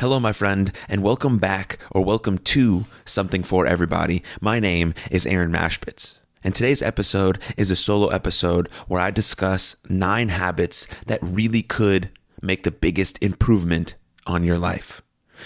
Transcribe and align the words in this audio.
Hello, 0.00 0.18
my 0.18 0.32
friend, 0.32 0.72
and 0.88 1.02
welcome 1.02 1.36
back 1.36 1.78
or 1.90 2.02
welcome 2.02 2.38
to 2.38 2.86
Something 3.04 3.42
for 3.42 3.66
Everybody. 3.66 4.22
My 4.40 4.58
name 4.58 4.94
is 5.10 5.26
Aaron 5.26 5.52
Machbitz, 5.52 6.20
and 6.42 6.54
today's 6.54 6.80
episode 6.80 7.38
is 7.58 7.70
a 7.70 7.76
solo 7.76 8.08
episode 8.08 8.68
where 8.88 8.98
I 8.98 9.10
discuss 9.10 9.76
nine 9.90 10.30
habits 10.30 10.86
that 11.06 11.22
really 11.22 11.60
could 11.60 12.08
make 12.40 12.62
the 12.62 12.70
biggest 12.70 13.22
improvement 13.22 13.96
on 14.26 14.42
your 14.42 14.56
life. 14.56 15.02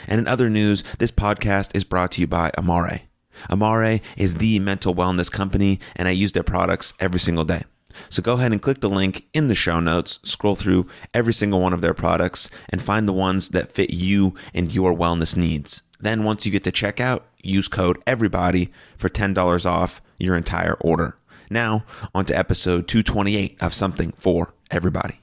And 0.06 0.21
in 0.21 0.29
other 0.29 0.49
news, 0.49 0.85
this 1.01 1.11
podcast 1.11 1.75
is 1.75 1.83
brought 1.83 2.13
to 2.13 2.21
you 2.21 2.29
by 2.29 2.53
Amare. 2.57 3.09
Amare 3.51 4.01
is 4.17 4.37
the 4.37 4.61
mental 4.61 4.95
wellness 4.95 5.33
company, 5.33 5.81
and 5.97 6.07
I 6.07 6.13
use 6.13 6.31
their 6.31 6.45
products 6.45 6.95
every 7.01 7.19
single 7.19 7.45
day. 7.45 7.65
So 8.08 8.22
go 8.22 8.35
ahead 8.35 8.53
and 8.53 8.63
click 8.63 8.81
the 8.81 8.88
link 8.90 9.26
in 9.33 9.49
the 9.49 9.54
show 9.54 9.81
notes, 9.81 10.19
scroll 10.24 10.54
through 10.54 10.88
every 11.13 11.33
single 11.33 11.61
one 11.61 11.72
of 11.72 11.81
their 11.81 11.94
products, 11.94 12.51
and 12.69 12.83
find 12.83 13.08
the 13.08 13.13
ones 13.13 13.51
that 13.51 13.72
fit 13.72 13.93
you 13.93 14.35
and 14.53 14.74
your 14.74 14.94
wellness 14.94 15.37
needs. 15.37 15.83
Then, 16.01 16.25
once 16.25 16.45
you 16.45 16.53
get 16.53 16.65
to 16.65 16.73
checkout, 16.73 17.23
use 17.43 17.69
code 17.69 18.05
EVERYBODY 18.05 18.70
for 18.97 19.09
$10 19.09 19.67
off 19.67 20.03
your 20.19 20.37
entire 20.37 20.75
order. 20.75 21.17
Now, 21.51 21.84
on 22.15 22.25
to 22.27 22.37
episode 22.37 22.89
228 22.89 23.57
of 23.61 23.73
Something 23.73 24.12
for 24.17 24.53
Everybody. 24.70 25.20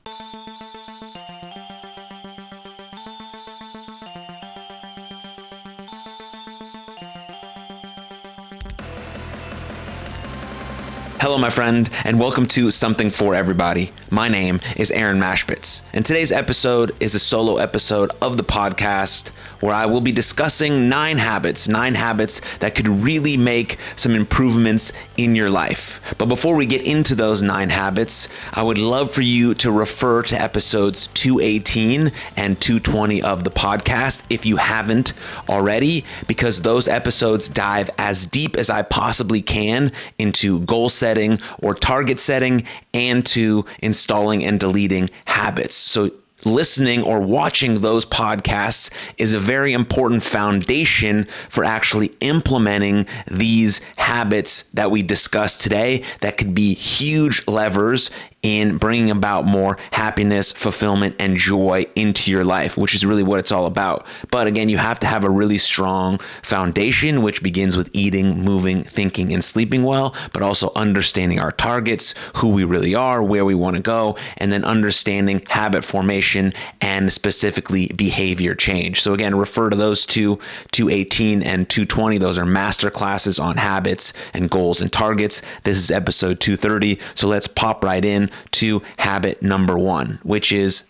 Hello, 11.21 11.37
my 11.37 11.51
friend, 11.51 11.87
and 12.03 12.19
welcome 12.19 12.47
to 12.47 12.71
Something 12.71 13.11
for 13.11 13.35
Everybody. 13.35 13.91
My 14.09 14.27
name 14.27 14.59
is 14.75 14.89
Aaron 14.89 15.19
Machbitz, 15.19 15.83
and 15.93 16.03
today's 16.03 16.31
episode 16.31 16.93
is 16.99 17.13
a 17.13 17.19
solo 17.19 17.57
episode 17.57 18.09
of 18.23 18.37
the 18.37 18.43
podcast 18.43 19.29
where 19.61 19.73
I 19.73 19.85
will 19.85 20.01
be 20.01 20.11
discussing 20.11 20.89
nine 20.89 21.17
habits, 21.17 21.67
nine 21.67 21.95
habits 21.95 22.41
that 22.59 22.75
could 22.75 22.87
really 22.87 23.37
make 23.37 23.77
some 23.95 24.13
improvements 24.13 24.91
in 25.17 25.35
your 25.35 25.49
life. 25.49 26.15
But 26.17 26.27
before 26.27 26.55
we 26.55 26.65
get 26.65 26.81
into 26.81 27.15
those 27.15 27.41
nine 27.41 27.69
habits, 27.69 28.27
I 28.53 28.63
would 28.63 28.77
love 28.77 29.11
for 29.11 29.21
you 29.21 29.53
to 29.55 29.71
refer 29.71 30.23
to 30.23 30.41
episodes 30.41 31.07
218 31.07 32.11
and 32.35 32.59
220 32.59 33.21
of 33.21 33.43
the 33.43 33.49
podcast 33.49 34.23
if 34.29 34.45
you 34.45 34.57
haven't 34.57 35.13
already, 35.47 36.05
because 36.27 36.61
those 36.61 36.87
episodes 36.87 37.47
dive 37.47 37.89
as 37.97 38.25
deep 38.25 38.57
as 38.57 38.69
I 38.69 38.81
possibly 38.81 39.41
can 39.41 39.91
into 40.17 40.61
goal 40.61 40.89
setting 40.89 41.39
or 41.61 41.73
target 41.73 42.19
setting 42.19 42.65
and 42.93 43.25
to 43.27 43.65
installing 43.79 44.43
and 44.43 44.59
deleting 44.59 45.09
habits. 45.25 45.75
So 45.75 46.11
listening 46.45 47.01
or 47.03 47.19
watching 47.19 47.75
those 47.75 48.05
podcasts 48.05 48.91
is 49.17 49.33
a 49.33 49.39
very 49.39 49.73
important 49.73 50.23
foundation 50.23 51.25
for 51.49 51.63
actually 51.63 52.11
implementing 52.19 53.05
these 53.29 53.79
habits 53.97 54.63
that 54.71 54.91
we 54.91 55.01
discussed 55.01 55.61
today 55.61 56.03
that 56.21 56.37
could 56.37 56.53
be 56.53 56.73
huge 56.73 57.47
levers 57.47 58.11
in 58.43 58.77
bringing 58.77 59.11
about 59.11 59.45
more 59.45 59.77
happiness, 59.91 60.51
fulfillment, 60.51 61.15
and 61.19 61.37
joy 61.37 61.85
into 61.95 62.31
your 62.31 62.43
life, 62.43 62.77
which 62.77 62.95
is 62.95 63.05
really 63.05 63.23
what 63.23 63.39
it's 63.39 63.51
all 63.51 63.65
about. 63.65 64.05
But 64.31 64.47
again, 64.47 64.69
you 64.69 64.77
have 64.77 64.99
to 65.01 65.07
have 65.07 65.23
a 65.23 65.29
really 65.29 65.59
strong 65.59 66.17
foundation, 66.41 67.21
which 67.21 67.43
begins 67.43 67.77
with 67.77 67.89
eating, 67.93 68.39
moving, 68.39 68.83
thinking, 68.83 69.31
and 69.33 69.43
sleeping 69.43 69.83
well, 69.83 70.15
but 70.33 70.41
also 70.41 70.71
understanding 70.75 71.39
our 71.39 71.51
targets, 71.51 72.15
who 72.37 72.49
we 72.49 72.63
really 72.63 72.95
are, 72.95 73.23
where 73.23 73.45
we 73.45 73.53
want 73.53 73.75
to 73.75 73.81
go, 73.81 74.17
and 74.37 74.51
then 74.51 74.63
understanding 74.65 75.43
habit 75.49 75.85
formation 75.85 76.53
and 76.79 77.13
specifically 77.13 77.87
behavior 77.95 78.55
change. 78.55 79.01
So 79.01 79.13
again, 79.13 79.35
refer 79.35 79.69
to 79.69 79.75
those 79.75 80.05
two, 80.05 80.39
218 80.71 81.43
and 81.43 81.69
220. 81.69 82.17
Those 82.17 82.39
are 82.39 82.45
master 82.45 82.89
classes 82.89 83.37
on 83.37 83.57
habits 83.57 84.13
and 84.33 84.49
goals 84.49 84.81
and 84.81 84.91
targets. 84.91 85.43
This 85.63 85.77
is 85.77 85.91
episode 85.91 86.39
230. 86.39 86.99
So 87.13 87.27
let's 87.27 87.47
pop 87.47 87.83
right 87.83 88.03
in 88.03 88.30
to 88.51 88.81
habit 88.97 89.41
number 89.41 89.77
one, 89.77 90.19
which 90.23 90.51
is 90.51 90.85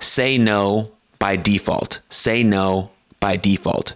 say 0.00 0.38
no 0.38 0.92
by 1.18 1.36
default. 1.36 2.00
Say 2.08 2.42
no 2.42 2.90
by 3.20 3.36
default. 3.36 3.94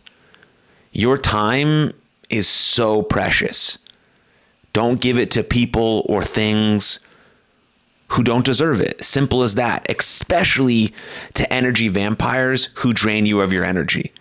Your 0.92 1.18
time 1.18 1.92
is 2.30 2.48
so 2.48 3.02
precious. 3.02 3.78
Don't 4.72 5.00
give 5.00 5.18
it 5.18 5.30
to 5.32 5.42
people 5.42 6.04
or 6.08 6.22
things 6.22 7.00
who 8.08 8.22
don't 8.22 8.44
deserve 8.44 8.80
it. 8.80 9.04
Simple 9.04 9.42
as 9.42 9.56
that, 9.56 9.86
especially 9.90 10.94
to 11.34 11.50
energy 11.52 11.88
vampires 11.88 12.66
who 12.76 12.92
drain 12.92 13.26
you 13.26 13.40
of 13.40 13.52
your 13.52 13.64
energy. 13.64 14.12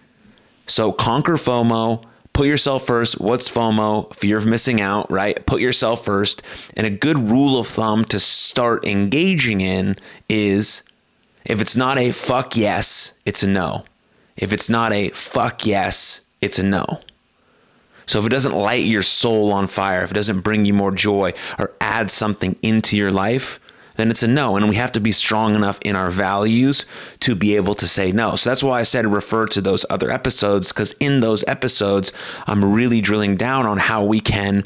So 0.65 0.91
conquer 0.91 1.33
FOMO 1.33 2.03
put 2.35 2.47
yourself 2.47 2.85
first. 2.85 3.21
What's 3.21 3.49
FOMO? 3.49 4.13
Fear 4.13 4.37
of 4.37 4.45
missing 4.45 4.81
out, 4.81 5.09
right? 5.09 5.43
Put 5.45 5.61
yourself 5.61 6.03
first. 6.03 6.41
And 6.75 6.85
a 6.85 6.89
good 6.89 7.17
rule 7.17 7.57
of 7.57 7.65
thumb 7.65 8.03
to 8.05 8.19
start 8.19 8.85
engaging 8.85 9.61
in 9.61 9.95
is 10.27 10.83
if 11.45 11.61
it's 11.61 11.77
not 11.77 11.97
a 11.97 12.11
fuck 12.11 12.57
yes, 12.57 13.17
it's 13.25 13.41
a 13.41 13.47
no. 13.47 13.85
If 14.35 14.51
it's 14.51 14.69
not 14.69 14.91
a 14.91 15.09
fuck 15.09 15.65
yes, 15.65 16.25
it's 16.41 16.59
a 16.59 16.63
no. 16.63 16.99
So 18.05 18.19
if 18.19 18.25
it 18.25 18.29
doesn't 18.29 18.53
light 18.53 18.83
your 18.83 19.01
soul 19.01 19.53
on 19.53 19.67
fire, 19.67 20.03
if 20.03 20.11
it 20.11 20.15
doesn't 20.15 20.41
bring 20.41 20.65
you 20.65 20.73
more 20.73 20.91
joy 20.91 21.31
or 21.57 21.71
add 21.79 22.11
something 22.11 22.57
into 22.61 22.97
your 22.97 23.13
life, 23.13 23.61
then 23.95 24.09
it's 24.09 24.23
a 24.23 24.27
no. 24.27 24.55
And 24.55 24.67
we 24.69 24.75
have 24.75 24.91
to 24.93 24.99
be 24.99 25.11
strong 25.11 25.55
enough 25.55 25.79
in 25.83 25.95
our 25.95 26.11
values 26.11 26.85
to 27.21 27.35
be 27.35 27.55
able 27.55 27.75
to 27.75 27.87
say 27.87 28.11
no. 28.11 28.35
So 28.35 28.49
that's 28.49 28.63
why 28.63 28.79
I 28.79 28.83
said 28.83 29.05
refer 29.05 29.45
to 29.47 29.61
those 29.61 29.85
other 29.89 30.11
episodes, 30.11 30.71
because 30.71 30.93
in 30.93 31.19
those 31.19 31.43
episodes, 31.47 32.11
I'm 32.47 32.73
really 32.73 33.01
drilling 33.01 33.35
down 33.37 33.65
on 33.65 33.77
how 33.77 34.03
we 34.03 34.19
can 34.19 34.65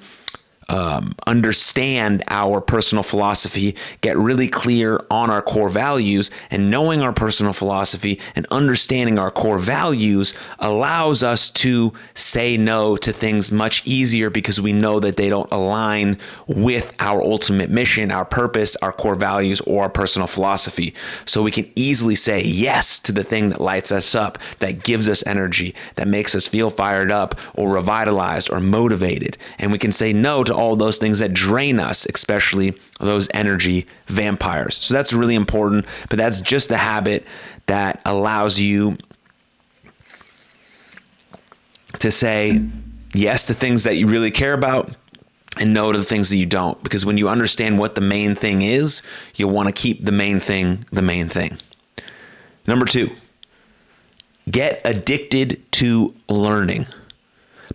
um, 0.69 1.15
understand 1.25 2.23
our 2.29 2.61
personal 2.61 3.03
philosophy, 3.03 3.75
get 4.01 4.17
really 4.17 4.47
clear 4.47 5.03
on 5.09 5.29
our 5.29 5.41
core 5.41 5.69
values, 5.69 6.29
and 6.51 6.71
knowing 6.71 7.01
our 7.01 7.11
personal 7.11 7.53
philosophy 7.53 8.19
and 8.35 8.45
understanding 8.51 9.17
our 9.19 9.31
core 9.31 9.59
values 9.59 10.33
allows 10.59 11.23
us 11.23 11.49
to 11.49 11.91
say 12.13 12.55
no 12.55 12.95
to 12.97 13.11
things 13.11 13.51
much 13.51 13.85
easier 13.85 14.29
because 14.29 14.61
we 14.61 14.71
know 14.71 14.99
that 14.99 15.17
they 15.17 15.29
don't 15.29 15.51
align 15.51 16.17
with 16.47 16.93
our 16.99 17.21
ultimate 17.21 17.69
mission, 17.69 18.11
our 18.11 18.25
purpose, 18.25 18.75
our 18.77 18.93
core 18.93 19.15
values, 19.15 19.61
or 19.61 19.83
our 19.83 19.89
personal 19.89 20.27
philosophy. 20.27 20.93
So 21.25 21.41
we 21.41 21.51
can 21.51 21.69
easily 21.75 22.15
say 22.15 22.43
yes 22.43 22.99
to 22.99 23.11
the 23.11 23.23
thing 23.23 23.49
that 23.49 23.59
lights 23.59 23.91
us 23.91 24.13
up, 24.13 24.37
that 24.59 24.83
gives 24.83 25.09
us 25.09 25.25
energy, 25.25 25.73
that 25.95 26.07
makes 26.07 26.35
us 26.35 26.45
feel 26.45 26.69
fired 26.69 27.11
up 27.11 27.39
or 27.55 27.73
revitalized 27.73 28.51
or 28.51 28.59
motivated. 28.59 29.37
And 29.57 29.71
we 29.71 29.79
can 29.79 29.91
say 29.91 30.13
no 30.13 30.43
to 30.43 30.58
all 30.59 30.75
those 30.75 30.97
things 30.97 31.19
that 31.19 31.33
drain 31.33 31.79
us, 31.79 32.05
especially 32.05 32.77
those 32.99 33.29
energy 33.33 33.87
vampires. 34.07 34.75
So 34.75 34.93
that's 34.93 35.13
really 35.13 35.35
important, 35.35 35.85
but 36.09 36.17
that's 36.17 36.41
just 36.41 36.69
a 36.71 36.77
habit 36.77 37.25
that 37.67 38.01
allows 38.05 38.59
you 38.59 38.97
to 41.99 42.11
say 42.11 42.61
yes 43.13 43.47
to 43.47 43.53
things 43.53 43.85
that 43.85 43.95
you 43.95 44.07
really 44.07 44.31
care 44.31 44.53
about 44.53 44.95
and 45.57 45.73
no 45.73 45.91
to 45.91 45.97
the 45.97 46.03
things 46.03 46.29
that 46.29 46.37
you 46.37 46.45
don't. 46.45 46.81
Because 46.83 47.05
when 47.05 47.17
you 47.17 47.29
understand 47.29 47.79
what 47.79 47.95
the 47.95 48.01
main 48.01 48.35
thing 48.35 48.61
is, 48.61 49.01
you'll 49.35 49.51
want 49.51 49.67
to 49.67 49.73
keep 49.73 50.05
the 50.05 50.11
main 50.11 50.39
thing 50.39 50.85
the 50.91 51.01
main 51.01 51.29
thing. 51.29 51.57
Number 52.67 52.85
two, 52.85 53.09
get 54.49 54.81
addicted 54.85 55.71
to 55.73 56.13
learning. 56.27 56.85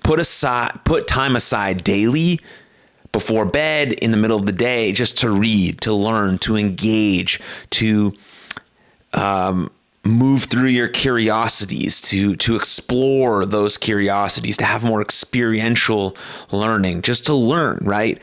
Put 0.03 0.21
aside 0.21 0.81
put 0.85 1.07
time 1.07 1.35
aside 1.35 1.83
daily 1.83 2.41
before 3.15 3.45
bed, 3.45 3.93
in 3.93 4.11
the 4.11 4.17
middle 4.17 4.37
of 4.37 4.45
the 4.45 4.53
day, 4.53 4.91
just 4.91 5.17
to 5.19 5.31
read, 5.31 5.81
to 5.81 5.93
learn, 5.95 6.37
to 6.37 6.57
engage, 6.57 7.41
to 7.71 8.13
um, 9.13 9.71
move 10.03 10.45
through 10.45 10.69
your 10.69 10.89
curiosities, 10.89 12.01
to 12.01 12.35
to 12.35 12.57
explore 12.57 13.47
those 13.47 13.79
curiosities, 13.79 14.57
to 14.57 14.65
have 14.65 14.83
more 14.83 15.01
experiential 15.01 16.17
learning, 16.51 17.03
just 17.03 17.25
to 17.27 17.35
learn, 17.35 17.79
right? 17.83 18.21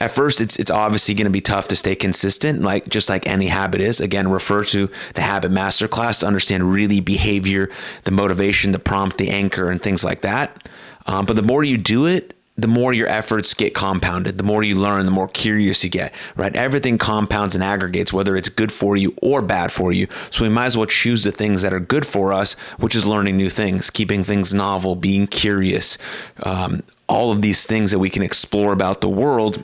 At 0.00 0.12
first, 0.12 0.40
it's 0.40 0.56
it's 0.56 0.70
obviously 0.70 1.16
going 1.16 1.24
to 1.24 1.30
be 1.30 1.40
tough 1.40 1.66
to 1.68 1.76
stay 1.76 1.96
consistent, 1.96 2.62
like 2.62 2.88
just 2.88 3.08
like 3.08 3.26
any 3.26 3.48
habit 3.48 3.80
is. 3.80 4.00
Again, 4.00 4.28
refer 4.28 4.62
to 4.66 4.88
the 5.14 5.22
habit 5.22 5.50
masterclass 5.50 6.20
to 6.20 6.26
understand 6.28 6.72
really 6.72 7.00
behavior, 7.00 7.70
the 8.04 8.12
motivation, 8.12 8.70
the 8.70 8.78
prompt, 8.78 9.18
the 9.18 9.30
anchor, 9.30 9.68
and 9.68 9.82
things 9.82 10.04
like 10.04 10.20
that. 10.20 10.68
Um, 11.06 11.26
but 11.26 11.34
the 11.34 11.42
more 11.42 11.64
you 11.64 11.76
do 11.76 12.06
it, 12.06 12.37
the 12.58 12.68
more 12.68 12.92
your 12.92 13.08
efforts 13.08 13.54
get 13.54 13.72
compounded, 13.72 14.36
the 14.36 14.44
more 14.44 14.64
you 14.64 14.74
learn, 14.74 15.06
the 15.06 15.12
more 15.12 15.28
curious 15.28 15.84
you 15.84 15.88
get, 15.88 16.12
right? 16.36 16.54
Everything 16.56 16.98
compounds 16.98 17.54
and 17.54 17.62
aggregates, 17.62 18.12
whether 18.12 18.36
it's 18.36 18.48
good 18.48 18.72
for 18.72 18.96
you 18.96 19.14
or 19.22 19.40
bad 19.40 19.70
for 19.70 19.92
you. 19.92 20.08
So 20.30 20.42
we 20.42 20.48
might 20.48 20.66
as 20.66 20.76
well 20.76 20.86
choose 20.86 21.22
the 21.22 21.30
things 21.30 21.62
that 21.62 21.72
are 21.72 21.80
good 21.80 22.04
for 22.04 22.32
us, 22.32 22.54
which 22.78 22.96
is 22.96 23.06
learning 23.06 23.36
new 23.36 23.48
things, 23.48 23.90
keeping 23.90 24.24
things 24.24 24.52
novel, 24.52 24.96
being 24.96 25.28
curious, 25.28 25.96
um, 26.42 26.82
all 27.08 27.30
of 27.30 27.40
these 27.40 27.64
things 27.64 27.92
that 27.92 28.00
we 28.00 28.10
can 28.10 28.22
explore 28.22 28.72
about 28.72 29.00
the 29.00 29.08
world 29.08 29.62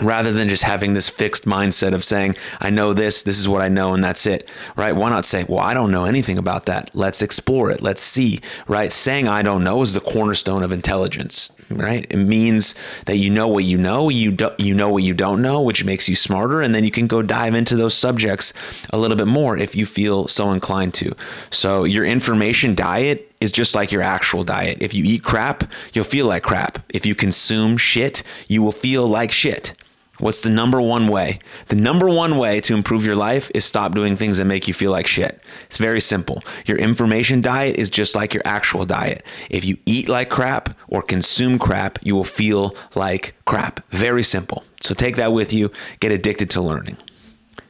rather 0.00 0.32
than 0.32 0.48
just 0.48 0.62
having 0.62 0.92
this 0.92 1.08
fixed 1.08 1.44
mindset 1.44 1.94
of 1.94 2.04
saying, 2.04 2.36
I 2.60 2.70
know 2.70 2.92
this, 2.92 3.22
this 3.22 3.38
is 3.38 3.48
what 3.48 3.62
I 3.62 3.68
know, 3.68 3.94
and 3.94 4.02
that's 4.02 4.26
it, 4.26 4.50
right? 4.76 4.92
Why 4.92 5.10
not 5.10 5.24
say, 5.24 5.44
well, 5.48 5.60
I 5.60 5.74
don't 5.74 5.90
know 5.90 6.04
anything 6.04 6.38
about 6.38 6.66
that. 6.66 6.90
Let's 6.94 7.22
explore 7.22 7.70
it. 7.70 7.82
Let's 7.82 8.02
see, 8.02 8.40
right? 8.66 8.92
Saying 8.92 9.28
I 9.28 9.42
don't 9.42 9.64
know 9.64 9.82
is 9.82 9.94
the 9.94 10.00
cornerstone 10.00 10.62
of 10.62 10.72
intelligence, 10.72 11.52
right? 11.70 12.06
It 12.10 12.16
means 12.16 12.74
that 13.06 13.16
you 13.16 13.30
know 13.30 13.48
what 13.48 13.64
you 13.64 13.78
know, 13.78 14.08
you 14.08 14.32
do, 14.32 14.50
you 14.58 14.74
know 14.74 14.90
what 14.90 15.02
you 15.02 15.14
don't 15.14 15.42
know, 15.42 15.62
which 15.62 15.84
makes 15.84 16.08
you 16.08 16.16
smarter, 16.16 16.60
and 16.60 16.74
then 16.74 16.84
you 16.84 16.90
can 16.90 17.06
go 17.06 17.22
dive 17.22 17.54
into 17.54 17.76
those 17.76 17.94
subjects 17.94 18.52
a 18.90 18.98
little 18.98 19.16
bit 19.16 19.26
more 19.26 19.56
if 19.56 19.74
you 19.74 19.86
feel 19.86 20.28
so 20.28 20.50
inclined 20.50 20.94
to. 20.94 21.12
So 21.50 21.84
your 21.84 22.04
information 22.04 22.74
diet 22.74 23.32
is 23.40 23.52
just 23.52 23.74
like 23.74 23.92
your 23.92 24.02
actual 24.02 24.44
diet. 24.44 24.78
If 24.80 24.94
you 24.94 25.04
eat 25.04 25.22
crap, 25.22 25.70
you'll 25.92 26.04
feel 26.04 26.26
like 26.26 26.42
crap. 26.42 26.78
If 26.88 27.04
you 27.04 27.14
consume 27.14 27.76
shit, 27.76 28.22
you 28.48 28.62
will 28.62 28.72
feel 28.72 29.06
like 29.06 29.30
shit. 29.30 29.74
What's 30.18 30.40
the 30.40 30.50
number 30.50 30.80
one 30.80 31.08
way? 31.08 31.40
The 31.68 31.76
number 31.76 32.08
one 32.08 32.38
way 32.38 32.60
to 32.62 32.74
improve 32.74 33.04
your 33.04 33.16
life 33.16 33.50
is 33.54 33.64
stop 33.64 33.94
doing 33.94 34.16
things 34.16 34.38
that 34.38 34.46
make 34.46 34.66
you 34.66 34.72
feel 34.72 34.90
like 34.90 35.06
shit. 35.06 35.40
It's 35.66 35.76
very 35.76 36.00
simple. 36.00 36.42
Your 36.64 36.78
information 36.78 37.42
diet 37.42 37.76
is 37.76 37.90
just 37.90 38.14
like 38.14 38.32
your 38.32 38.42
actual 38.46 38.86
diet. 38.86 39.24
If 39.50 39.64
you 39.64 39.76
eat 39.84 40.08
like 40.08 40.30
crap 40.30 40.76
or 40.88 41.02
consume 41.02 41.58
crap, 41.58 41.98
you 42.02 42.14
will 42.14 42.24
feel 42.24 42.74
like 42.94 43.34
crap. 43.44 43.86
Very 43.90 44.22
simple. 44.22 44.64
So 44.80 44.94
take 44.94 45.16
that 45.16 45.32
with 45.32 45.52
you. 45.52 45.70
Get 46.00 46.12
addicted 46.12 46.48
to 46.50 46.62
learning. 46.62 46.96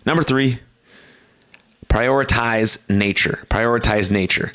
Number 0.05 0.23
three, 0.23 0.61
prioritize 1.89 2.89
nature. 2.89 3.45
Prioritize 3.51 4.11
nature. 4.11 4.53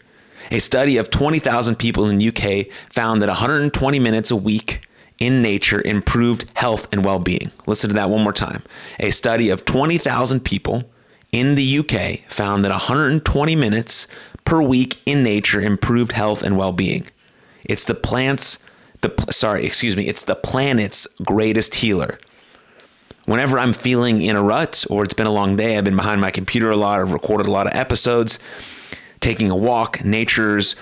A 0.49 0.59
study 0.59 0.97
of 0.97 1.09
20,000 1.09 1.75
people 1.75 2.07
in 2.09 2.17
the 2.17 2.27
UK 2.27 2.73
found 2.89 3.21
that 3.21 3.27
120 3.27 3.99
minutes 3.99 4.31
a 4.31 4.35
week 4.35 4.87
in 5.21 5.39
nature 5.41 5.81
improved 5.85 6.45
health 6.56 6.91
and 6.91 7.06
well 7.06 7.19
being. 7.19 7.51
Listen 7.68 7.89
to 7.89 7.94
that 7.94 8.09
one 8.09 8.23
more 8.23 8.33
time. 8.33 8.63
A 9.00 9.12
study 9.12 9.50
of 9.50 9.63
20,000 9.63 10.44
people 10.44 10.83
in 11.31 11.53
the 11.53 11.77
UK 11.77 12.27
found 12.27 12.65
that 12.65 12.71
120 12.71 13.56
minutes 13.56 14.07
per 14.45 14.62
week 14.63 15.00
in 15.06 15.21
nature 15.23 15.62
improved 15.62 16.13
health 16.13 16.41
and 16.41 16.57
well 16.57 16.73
being. 16.73 17.07
It's 17.69 17.85
the 17.85 17.94
plant's, 17.94 18.57
the, 19.01 19.13
sorry, 19.29 19.63
excuse 19.63 19.95
me, 19.95 20.07
it's 20.07 20.25
the 20.25 20.35
planet's 20.35 21.07
greatest 21.23 21.75
healer. 21.75 22.19
Whenever 23.25 23.59
I'm 23.59 23.73
feeling 23.73 24.23
in 24.23 24.35
a 24.35 24.41
rut 24.41 24.83
or 24.89 25.03
it's 25.03 25.13
been 25.13 25.27
a 25.27 25.31
long 25.31 25.56
day, 25.56 25.77
I've 25.77 25.83
been 25.83 25.95
behind 25.95 26.19
my 26.19 26.31
computer 26.31 26.71
a 26.71 26.75
lot, 26.75 27.00
I've 27.00 27.13
recorded 27.13 27.45
a 27.45 27.51
lot 27.51 27.68
of 27.68 27.75
episodes, 27.75 28.39
taking 29.19 29.51
a 29.51 29.56
walk, 29.56 30.03
nature's 30.03 30.75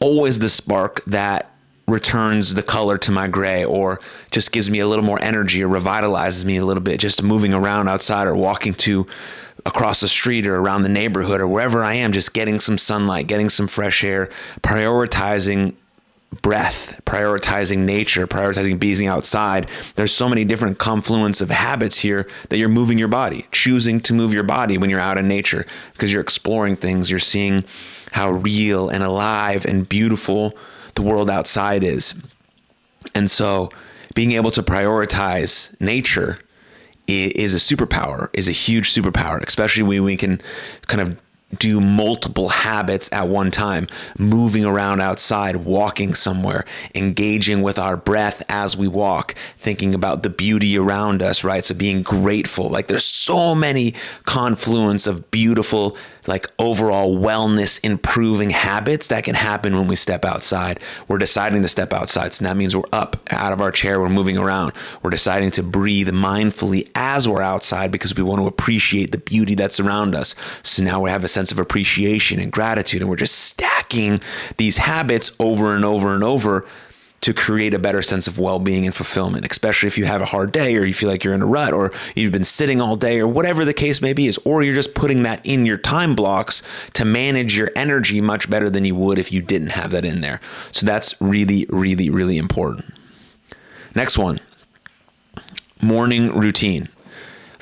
always 0.00 0.40
the 0.40 0.48
spark 0.48 1.04
that 1.04 1.53
returns 1.86 2.54
the 2.54 2.62
color 2.62 2.96
to 2.98 3.12
my 3.12 3.28
gray 3.28 3.64
or 3.64 4.00
just 4.30 4.52
gives 4.52 4.70
me 4.70 4.78
a 4.80 4.86
little 4.86 5.04
more 5.04 5.20
energy 5.20 5.62
or 5.62 5.68
revitalizes 5.68 6.44
me 6.44 6.56
a 6.56 6.64
little 6.64 6.82
bit. 6.82 6.98
Just 6.98 7.22
moving 7.22 7.52
around 7.52 7.88
outside 7.88 8.26
or 8.26 8.34
walking 8.34 8.74
to 8.74 9.06
across 9.66 10.00
the 10.00 10.08
street 10.08 10.46
or 10.46 10.56
around 10.56 10.82
the 10.82 10.88
neighborhood 10.88 11.40
or 11.40 11.48
wherever 11.48 11.82
I 11.82 11.94
am 11.94 12.12
just 12.12 12.34
getting 12.34 12.60
some 12.60 12.76
sunlight 12.76 13.26
getting 13.26 13.48
some 13.48 13.66
fresh 13.66 14.04
air 14.04 14.28
prioritizing 14.62 15.74
breath 16.42 17.00
prioritizing 17.06 17.78
nature 17.78 18.26
prioritizing 18.26 18.78
being 18.78 19.06
outside. 19.06 19.68
There's 19.94 20.12
so 20.12 20.28
many 20.28 20.44
different 20.44 20.78
confluence 20.78 21.40
of 21.40 21.50
habits 21.50 22.00
here 22.00 22.28
that 22.48 22.58
you're 22.58 22.68
moving 22.68 22.98
your 22.98 23.08
body 23.08 23.46
choosing 23.52 24.00
to 24.00 24.12
move 24.12 24.34
your 24.34 24.42
body 24.42 24.76
when 24.76 24.90
you're 24.90 25.00
out 25.00 25.18
in 25.18 25.28
nature 25.28 25.64
because 25.92 26.12
you're 26.12 26.22
exploring 26.22 26.76
things. 26.76 27.08
You're 27.08 27.20
seeing 27.20 27.64
how 28.12 28.32
real 28.32 28.88
and 28.88 29.02
alive 29.02 29.64
and 29.64 29.88
beautiful 29.88 30.56
the 30.94 31.02
world 31.02 31.30
outside 31.30 31.82
is. 31.82 32.14
And 33.14 33.30
so 33.30 33.70
being 34.14 34.32
able 34.32 34.50
to 34.52 34.62
prioritize 34.62 35.78
nature 35.80 36.38
is 37.06 37.52
a 37.52 37.58
superpower, 37.58 38.30
is 38.32 38.48
a 38.48 38.52
huge 38.52 38.92
superpower, 38.92 39.42
especially 39.46 39.82
when 39.82 40.04
we 40.04 40.16
can 40.16 40.40
kind 40.86 41.00
of 41.00 41.18
do 41.58 41.80
multiple 41.80 42.48
habits 42.48 43.12
at 43.12 43.28
one 43.28 43.50
time, 43.50 43.86
moving 44.18 44.64
around 44.64 45.00
outside, 45.00 45.56
walking 45.56 46.14
somewhere, 46.14 46.64
engaging 46.94 47.62
with 47.62 47.78
our 47.78 47.96
breath 47.96 48.42
as 48.48 48.76
we 48.76 48.88
walk, 48.88 49.34
thinking 49.58 49.94
about 49.94 50.22
the 50.22 50.30
beauty 50.30 50.76
around 50.76 51.22
us, 51.22 51.44
right? 51.44 51.64
So 51.64 51.74
being 51.74 52.02
grateful. 52.02 52.70
Like 52.70 52.88
there's 52.88 53.04
so 53.04 53.54
many 53.54 53.94
confluence 54.24 55.06
of 55.06 55.30
beautiful, 55.30 55.96
like 56.26 56.46
overall 56.58 57.16
wellness 57.16 57.82
improving 57.84 58.50
habits 58.50 59.08
that 59.08 59.24
can 59.24 59.34
happen 59.34 59.76
when 59.76 59.88
we 59.88 59.96
step 59.96 60.24
outside. 60.24 60.80
We're 61.08 61.18
deciding 61.18 61.62
to 61.62 61.68
step 61.68 61.92
outside. 61.92 62.32
So 62.32 62.44
that 62.44 62.56
means 62.56 62.76
we're 62.76 62.82
up 62.92 63.16
out 63.30 63.52
of 63.52 63.60
our 63.60 63.70
chair, 63.70 64.00
we're 64.00 64.08
moving 64.08 64.36
around. 64.36 64.72
We're 65.02 65.10
deciding 65.10 65.50
to 65.52 65.62
breathe 65.62 66.08
mindfully 66.10 66.90
as 66.94 67.28
we're 67.28 67.42
outside 67.42 67.92
because 67.92 68.14
we 68.16 68.22
want 68.22 68.40
to 68.40 68.46
appreciate 68.46 69.12
the 69.12 69.18
beauty 69.18 69.54
that's 69.54 69.80
around 69.80 70.14
us. 70.14 70.34
So 70.62 70.82
now 70.82 71.00
we 71.00 71.10
have 71.10 71.24
a 71.24 71.28
sense 71.28 71.52
of 71.52 71.58
appreciation 71.58 72.40
and 72.40 72.50
gratitude. 72.52 73.00
And 73.00 73.10
we're 73.10 73.16
just 73.16 73.38
stacking 73.38 74.18
these 74.56 74.76
habits 74.76 75.34
over 75.38 75.74
and 75.74 75.84
over 75.84 76.14
and 76.14 76.24
over 76.24 76.66
to 77.24 77.32
create 77.32 77.72
a 77.72 77.78
better 77.78 78.02
sense 78.02 78.26
of 78.26 78.38
well 78.38 78.58
being 78.58 78.84
and 78.84 78.94
fulfillment, 78.94 79.46
especially 79.50 79.86
if 79.86 79.96
you 79.96 80.04
have 80.04 80.20
a 80.20 80.26
hard 80.26 80.52
day 80.52 80.76
or 80.76 80.84
you 80.84 80.92
feel 80.92 81.08
like 81.08 81.24
you're 81.24 81.32
in 81.32 81.40
a 81.40 81.46
rut 81.46 81.72
or 81.72 81.90
you've 82.14 82.32
been 82.32 82.44
sitting 82.44 82.82
all 82.82 82.96
day 82.96 83.18
or 83.18 83.26
whatever 83.26 83.64
the 83.64 83.72
case 83.72 84.02
may 84.02 84.12
be, 84.12 84.26
is, 84.26 84.38
or 84.44 84.62
you're 84.62 84.74
just 84.74 84.94
putting 84.94 85.22
that 85.22 85.40
in 85.42 85.64
your 85.64 85.78
time 85.78 86.14
blocks 86.14 86.62
to 86.92 87.02
manage 87.02 87.56
your 87.56 87.70
energy 87.74 88.20
much 88.20 88.50
better 88.50 88.68
than 88.68 88.84
you 88.84 88.94
would 88.94 89.16
if 89.16 89.32
you 89.32 89.40
didn't 89.40 89.70
have 89.70 89.90
that 89.90 90.04
in 90.04 90.20
there. 90.20 90.38
So 90.70 90.84
that's 90.84 91.18
really, 91.18 91.64
really, 91.70 92.10
really 92.10 92.36
important. 92.36 92.92
Next 93.94 94.18
one 94.18 94.38
morning 95.80 96.38
routine 96.38 96.90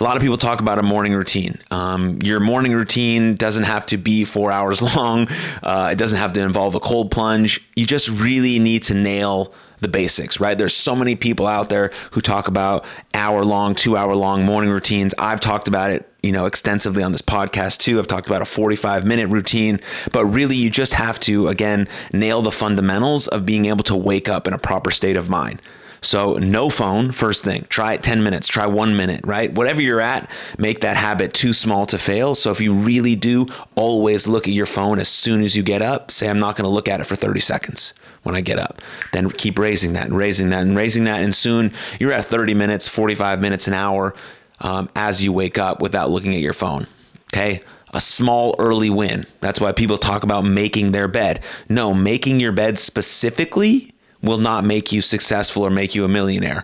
a 0.03 0.05
lot 0.05 0.17
of 0.17 0.23
people 0.23 0.37
talk 0.37 0.61
about 0.61 0.81
a 0.81 0.83
morning 0.83 1.15
routine. 1.15 1.61
Um, 1.71 2.19
your 2.25 2.41
morning 2.41 2.73
routine 2.73 3.37
doesn't 3.37 3.63
have 3.63 3.87
to 3.87 3.97
be 3.97 4.25
four 4.25 4.51
hours 4.51 4.83
long. 4.97 5.29
Uh, 5.63 5.91
it 5.93 5.97
doesn't 5.97 6.19
have 6.19 6.33
to 6.33 6.41
involve 6.41 6.75
a 6.75 6.81
cold 6.81 7.13
plunge. 7.13 7.65
You 7.77 7.87
just 7.87 8.09
really 8.09 8.59
need 8.59 8.83
to 8.85 8.95
nail 8.95 9.55
the 9.79 9.87
basics, 9.87 10.41
right? 10.41 10.59
There's 10.59 10.75
so 10.75 10.97
many 10.97 11.15
people 11.15 11.47
out 11.47 11.69
there 11.69 11.93
who 12.11 12.21
talk 12.21 12.49
about 12.49 12.85
hour 13.15 13.45
long, 13.45 13.77
two 13.77 13.97
hour 13.97 14.17
long 14.17 14.45
morning 14.45 14.71
routines. 14.71 15.15
I've 15.21 15.41
talked 15.41 15.69
about 15.69 15.93
it, 15.93 16.11
you 16.21 16.33
know, 16.33 16.47
extensively 16.47 17.05
on 17.05 17.13
this 17.13 17.23
podcast 17.23 17.79
too. 17.79 18.01
I've 18.01 18.09
talked 18.09 18.27
about 18.27 18.43
a 18.43 18.47
45 18.47 19.07
minute 19.07 19.29
routine, 19.29 19.79
but 20.11 20.27
really 20.27 20.57
you 20.57 20.69
just 20.69 20.95
have 20.95 21.21
to, 21.21 21.47
again, 21.47 21.87
nail 22.13 22.43
the 22.43 22.53
fundamentals 22.53 23.29
of 23.29 23.47
being 23.47 23.67
able 23.67 23.85
to 23.85 23.95
wake 23.95 24.29
up 24.29 24.49
in 24.49 24.53
a 24.53 24.59
proper 24.59 24.91
state 24.91 25.17
of 25.17 25.31
mind. 25.31 25.63
So, 26.03 26.35
no 26.35 26.69
phone, 26.69 27.13
first 27.13 27.45
thing. 27.45 27.65
Try 27.69 27.95
it 27.95 28.03
10 28.03 28.25
minutes, 28.25 28.49
try 28.49 28.67
one 28.67 28.97
minute, 28.97 29.21
right? 29.25 29.53
Whatever 29.53 29.81
you're 29.81 30.01
at, 30.01 30.29
make 30.59 30.81
that 30.81 30.97
habit 30.97 31.33
too 31.33 31.53
small 31.53 31.87
to 31.87 31.97
fail. 31.97 32.35
So, 32.35 32.51
if 32.51 32.61
you 32.61 32.75
really 32.75 33.15
do 33.15 33.47
always 33.77 34.27
look 34.27 34.49
at 34.49 34.53
your 34.53 34.67
phone 34.67 34.99
as 34.99 35.09
soon 35.09 35.43
as 35.43 35.57
you 35.57 35.63
get 35.63 35.81
up, 35.81 36.11
say, 36.11 36.29
I'm 36.29 36.41
not 36.41 36.57
going 36.57 36.65
to 36.65 36.71
look 36.75 36.89
at 36.89 37.01
it 37.01 37.05
for 37.05 37.15
30 37.15 37.39
seconds 37.39 37.95
when 38.25 38.35
I 38.35 38.41
get 38.41 38.59
up. 38.59 38.83
Then 39.13 39.31
keep 39.31 39.59
raising 39.59 39.93
that 39.93 40.07
and 40.07 40.17
raising 40.17 40.51
that 40.51 40.63
and 40.63 40.77
raising 40.77 41.05
that. 41.05 41.23
And 41.23 41.35
soon 41.35 41.73
you're 42.01 42.13
at 42.13 42.25
30 42.25 42.55
minutes, 42.55 42.89
45 42.89 43.41
minutes, 43.41 43.69
an 43.69 43.75
hour 43.75 44.15
um, 44.61 44.91
as 44.97 45.25
you 45.25 45.33
wake 45.33 45.57
up 45.57 45.81
without 45.81 46.11
looking 46.11 46.35
at 46.35 46.41
your 46.41 46.53
phone. 46.53 46.87
Okay 47.33 47.63
a 47.95 48.01
small 48.01 48.55
early 48.59 48.91
win. 48.91 49.27
That's 49.41 49.61
why 49.61 49.73
people 49.73 49.99
talk 49.99 50.23
about 50.23 50.47
making 50.47 50.93
their 50.93 51.09
bed. 51.09 51.45
No, 51.69 51.93
making 51.93 52.41
your 52.41 52.53
bed 52.53 52.79
specifically 52.79 53.92
will 54.23 54.39
not 54.39 54.65
make 54.65 54.93
you 54.93 55.03
successful 55.03 55.65
or 55.65 55.71
make 55.71 55.95
you 55.95 56.05
a 56.05 56.09
millionaire. 56.09 56.63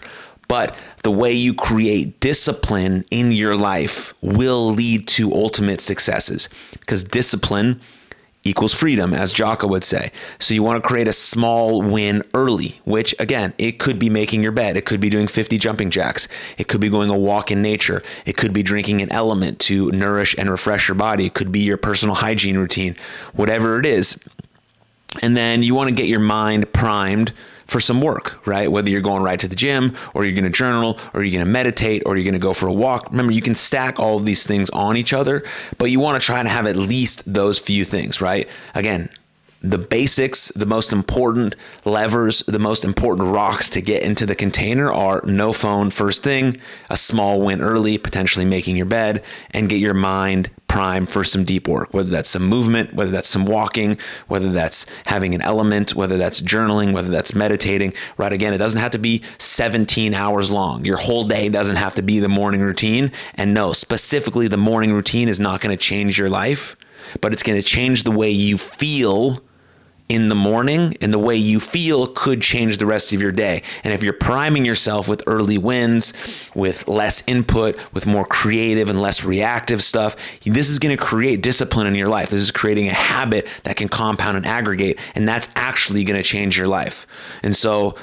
But 0.48 0.74
the 1.02 1.10
way 1.10 1.32
you 1.32 1.52
create 1.52 2.20
discipline 2.20 3.04
in 3.10 3.32
your 3.32 3.54
life 3.54 4.14
will 4.22 4.70
lead 4.70 5.06
to 5.08 5.34
ultimate 5.34 5.80
successes 5.80 6.48
because 6.72 7.04
discipline 7.04 7.80
equals 8.44 8.72
freedom, 8.72 9.12
as 9.12 9.32
Jocko 9.32 9.66
would 9.66 9.84
say. 9.84 10.10
So 10.38 10.54
you 10.54 10.62
want 10.62 10.82
to 10.82 10.88
create 10.88 11.06
a 11.06 11.12
small 11.12 11.82
win 11.82 12.22
early, 12.32 12.80
which 12.84 13.14
again, 13.18 13.52
it 13.58 13.78
could 13.78 13.98
be 13.98 14.08
making 14.08 14.42
your 14.42 14.52
bed. 14.52 14.76
It 14.76 14.86
could 14.86 15.00
be 15.00 15.10
doing 15.10 15.26
50 15.26 15.58
jumping 15.58 15.90
jacks. 15.90 16.28
It 16.56 16.66
could 16.68 16.80
be 16.80 16.88
going 16.88 17.10
a 17.10 17.18
walk 17.18 17.50
in 17.50 17.60
nature. 17.60 18.02
It 18.24 18.36
could 18.36 18.54
be 18.54 18.62
drinking 18.62 19.02
an 19.02 19.12
element 19.12 19.58
to 19.60 19.90
nourish 19.90 20.34
and 20.38 20.50
refresh 20.50 20.88
your 20.88 20.94
body. 20.94 21.26
It 21.26 21.34
could 21.34 21.52
be 21.52 21.60
your 21.60 21.76
personal 21.76 22.14
hygiene 22.14 22.56
routine, 22.56 22.96
whatever 23.34 23.78
it 23.78 23.84
is 23.84 24.18
and 25.22 25.36
then 25.36 25.62
you 25.62 25.74
want 25.74 25.88
to 25.88 25.94
get 25.94 26.06
your 26.06 26.20
mind 26.20 26.72
primed 26.72 27.32
for 27.66 27.80
some 27.80 28.00
work, 28.00 28.44
right? 28.46 28.72
Whether 28.72 28.88
you're 28.90 29.02
going 29.02 29.22
right 29.22 29.38
to 29.40 29.48
the 29.48 29.56
gym 29.56 29.94
or 30.14 30.24
you're 30.24 30.34
going 30.34 30.44
to 30.44 30.50
journal 30.50 30.98
or 31.12 31.22
you're 31.22 31.32
going 31.32 31.44
to 31.44 31.50
meditate 31.50 32.02
or 32.06 32.16
you're 32.16 32.24
going 32.24 32.32
to 32.32 32.40
go 32.40 32.54
for 32.54 32.66
a 32.66 32.72
walk. 32.72 33.10
Remember, 33.10 33.32
you 33.32 33.42
can 33.42 33.54
stack 33.54 34.00
all 34.00 34.16
of 34.16 34.24
these 34.24 34.46
things 34.46 34.70
on 34.70 34.96
each 34.96 35.12
other, 35.12 35.44
but 35.76 35.90
you 35.90 36.00
want 36.00 36.20
to 36.20 36.24
try 36.24 36.42
to 36.42 36.48
have 36.48 36.66
at 36.66 36.76
least 36.76 37.32
those 37.32 37.58
few 37.58 37.84
things, 37.84 38.20
right? 38.22 38.48
Again, 38.74 39.10
the 39.60 39.78
basics, 39.78 40.48
the 40.54 40.66
most 40.66 40.92
important 40.92 41.56
levers, 41.84 42.40
the 42.46 42.60
most 42.60 42.84
important 42.84 43.28
rocks 43.28 43.68
to 43.70 43.80
get 43.82 44.02
into 44.02 44.24
the 44.24 44.36
container 44.36 44.90
are 44.90 45.20
no 45.24 45.52
phone 45.52 45.90
first 45.90 46.22
thing, 46.22 46.60
a 46.88 46.96
small 46.96 47.42
win 47.42 47.60
early, 47.60 47.98
potentially 47.98 48.44
making 48.44 48.76
your 48.76 48.86
bed, 48.86 49.22
and 49.50 49.68
get 49.68 49.80
your 49.80 49.94
mind 49.94 50.50
prime 50.68 51.06
for 51.06 51.25
some 51.25 51.44
deep 51.44 51.66
work, 51.66 51.92
whether 51.92 52.10
that's 52.10 52.28
some 52.28 52.46
movement, 52.46 52.94
whether 52.94 53.10
that's 53.10 53.28
some 53.28 53.44
walking, 53.44 53.98
whether 54.28 54.50
that's 54.50 54.87
having 55.06 55.34
an 55.34 55.40
element, 55.40 55.94
whether 55.94 56.16
that's 56.16 56.40
journaling, 56.40 56.92
whether 56.92 57.08
that's 57.08 57.34
meditating, 57.34 57.92
right? 58.16 58.32
Again, 58.32 58.52
it 58.52 58.58
doesn't 58.58 58.80
have 58.80 58.92
to 58.92 58.98
be 58.98 59.22
17 59.38 60.14
hours 60.14 60.50
long. 60.50 60.84
Your 60.84 60.98
whole 60.98 61.25
day 61.25 61.48
doesn't 61.48 61.76
have 61.76 61.94
to 61.96 62.02
be 62.02 62.20
the 62.20 62.28
morning 62.28 62.60
routine. 62.60 63.10
And 63.34 63.54
no, 63.54 63.72
specifically, 63.72 64.46
the 64.46 64.56
morning 64.56 64.92
routine 64.92 65.28
is 65.28 65.40
not 65.40 65.60
going 65.60 65.76
to 65.76 65.82
change 65.82 66.18
your 66.18 66.30
life, 66.30 66.76
but 67.20 67.32
it's 67.32 67.42
going 67.42 67.58
to 67.58 67.66
change 67.66 68.04
the 68.04 68.10
way 68.10 68.30
you 68.30 68.58
feel 68.58 69.42
in 70.08 70.28
the 70.28 70.34
morning 70.34 70.96
and 71.00 71.12
the 71.12 71.18
way 71.18 71.36
you 71.36 71.60
feel 71.60 72.06
could 72.06 72.40
change 72.40 72.78
the 72.78 72.86
rest 72.86 73.12
of 73.12 73.20
your 73.20 73.32
day. 73.32 73.62
And 73.84 73.92
if 73.92 74.02
you're 74.02 74.12
priming 74.12 74.64
yourself 74.64 75.08
with 75.08 75.22
early 75.26 75.58
wins, 75.58 76.14
with 76.54 76.88
less 76.88 77.26
input, 77.28 77.78
with 77.92 78.06
more 78.06 78.24
creative 78.24 78.88
and 78.88 79.00
less 79.00 79.22
reactive 79.24 79.82
stuff, 79.82 80.16
this 80.44 80.70
is 80.70 80.78
going 80.78 80.96
to 80.96 81.02
create 81.02 81.42
discipline 81.42 81.86
in 81.86 81.94
your 81.94 82.08
life. 82.08 82.30
This 82.30 82.42
is 82.42 82.50
creating 82.50 82.88
a 82.88 82.94
habit 82.94 83.46
that 83.64 83.76
can 83.76 83.88
compound 83.88 84.36
and 84.36 84.46
aggregate, 84.46 84.98
and 85.14 85.28
that's 85.28 85.50
actually 85.54 86.04
going 86.04 86.16
to 86.20 86.22
change 86.22 86.56
your 86.56 86.68
life. 86.68 87.06
And 87.42 87.54
so, 87.54 87.96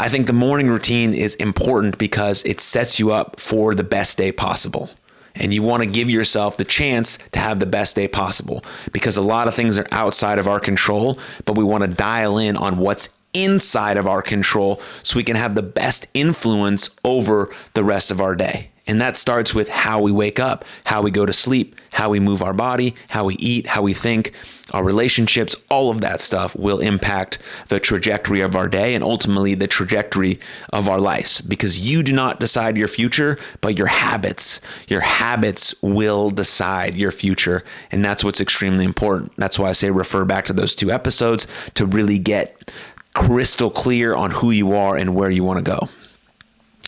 I 0.00 0.08
think 0.08 0.26
the 0.26 0.32
morning 0.32 0.68
routine 0.68 1.14
is 1.14 1.34
important 1.36 1.96
because 1.98 2.44
it 2.44 2.60
sets 2.60 2.98
you 2.98 3.12
up 3.12 3.38
for 3.38 3.74
the 3.74 3.84
best 3.84 4.18
day 4.18 4.32
possible 4.32 4.90
and 5.36 5.52
you 5.52 5.62
want 5.62 5.82
to 5.82 5.88
give 5.88 6.10
yourself 6.10 6.56
the 6.56 6.64
chance 6.64 7.18
to 7.32 7.38
have 7.38 7.58
the 7.58 7.66
best 7.66 7.96
day 7.96 8.08
possible 8.08 8.64
because 8.92 9.16
a 9.16 9.22
lot 9.22 9.48
of 9.48 9.54
things 9.54 9.78
are 9.78 9.86
outside 9.92 10.38
of 10.38 10.48
our 10.48 10.60
control, 10.60 11.18
but 11.44 11.56
we 11.56 11.64
want 11.64 11.82
to 11.82 11.88
dial 11.88 12.38
in 12.38 12.56
on 12.56 12.78
what's 12.78 13.18
inside 13.34 13.96
of 13.96 14.06
our 14.06 14.22
control 14.22 14.80
so 15.02 15.16
we 15.16 15.24
can 15.24 15.36
have 15.36 15.54
the 15.54 15.62
best 15.62 16.06
influence 16.14 16.90
over 17.04 17.54
the 17.74 17.84
rest 17.84 18.10
of 18.10 18.20
our 18.20 18.34
day. 18.34 18.70
And 18.86 19.00
that 19.00 19.16
starts 19.16 19.52
with 19.52 19.68
how 19.68 20.00
we 20.00 20.12
wake 20.12 20.38
up, 20.38 20.64
how 20.84 21.02
we 21.02 21.10
go 21.10 21.26
to 21.26 21.32
sleep, 21.32 21.74
how 21.92 22.10
we 22.10 22.20
move 22.20 22.42
our 22.42 22.52
body, 22.52 22.94
how 23.08 23.24
we 23.24 23.34
eat, 23.36 23.66
how 23.66 23.82
we 23.82 23.92
think, 23.94 24.32
our 24.72 24.84
relationships, 24.84 25.54
all 25.70 25.90
of 25.90 26.00
that 26.00 26.20
stuff 26.20 26.54
will 26.56 26.80
impact 26.80 27.38
the 27.68 27.80
trajectory 27.80 28.40
of 28.40 28.56
our 28.56 28.68
day 28.68 28.94
and 28.94 29.02
ultimately 29.04 29.54
the 29.54 29.66
trajectory 29.66 30.40
of 30.72 30.88
our 30.88 31.00
lives. 31.00 31.40
Because 31.40 31.78
you 31.78 32.02
do 32.02 32.12
not 32.12 32.40
decide 32.40 32.76
your 32.76 32.88
future, 32.88 33.38
but 33.60 33.78
your 33.78 33.86
habits. 33.86 34.60
Your 34.88 35.00
habits 35.00 35.74
will 35.82 36.30
decide 36.30 36.96
your 36.96 37.12
future. 37.12 37.64
And 37.92 38.04
that's 38.04 38.24
what's 38.24 38.40
extremely 38.40 38.84
important. 38.84 39.32
That's 39.36 39.58
why 39.58 39.68
I 39.68 39.72
say 39.72 39.90
refer 39.90 40.24
back 40.24 40.46
to 40.46 40.52
those 40.52 40.74
two 40.74 40.90
episodes 40.90 41.46
to 41.74 41.86
really 41.86 42.18
get 42.18 42.72
crystal 43.14 43.70
clear 43.70 44.14
on 44.14 44.30
who 44.30 44.50
you 44.50 44.72
are 44.74 44.96
and 44.96 45.14
where 45.14 45.30
you 45.30 45.42
want 45.42 45.64
to 45.64 45.64
go. 45.64 45.88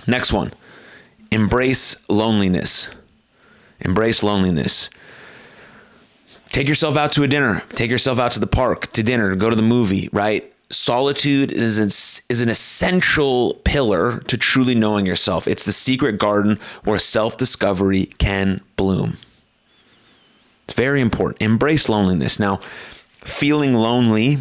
Next 0.06 0.32
one 0.32 0.52
embrace 1.30 2.08
loneliness. 2.08 2.90
Embrace 3.80 4.22
loneliness. 4.22 4.90
Take 6.50 6.66
yourself 6.66 6.96
out 6.96 7.12
to 7.12 7.22
a 7.22 7.28
dinner. 7.28 7.62
Take 7.70 7.90
yourself 7.90 8.18
out 8.18 8.32
to 8.32 8.40
the 8.40 8.46
park, 8.46 8.92
to 8.92 9.02
dinner, 9.02 9.36
go 9.36 9.50
to 9.50 9.56
the 9.56 9.62
movie, 9.62 10.08
right? 10.12 10.52
Solitude 10.70 11.52
is 11.52 11.78
an, 11.78 11.86
is 11.86 12.40
an 12.40 12.48
essential 12.48 13.54
pillar 13.64 14.20
to 14.20 14.36
truly 14.36 14.74
knowing 14.74 15.06
yourself. 15.06 15.46
It's 15.46 15.64
the 15.64 15.72
secret 15.72 16.18
garden 16.18 16.58
where 16.84 16.98
self 16.98 17.36
discovery 17.36 18.06
can 18.18 18.60
bloom. 18.76 19.16
It's 20.64 20.74
very 20.74 21.00
important. 21.00 21.40
Embrace 21.40 21.88
loneliness. 21.88 22.38
Now, 22.38 22.56
feeling 23.24 23.74
lonely 23.74 24.38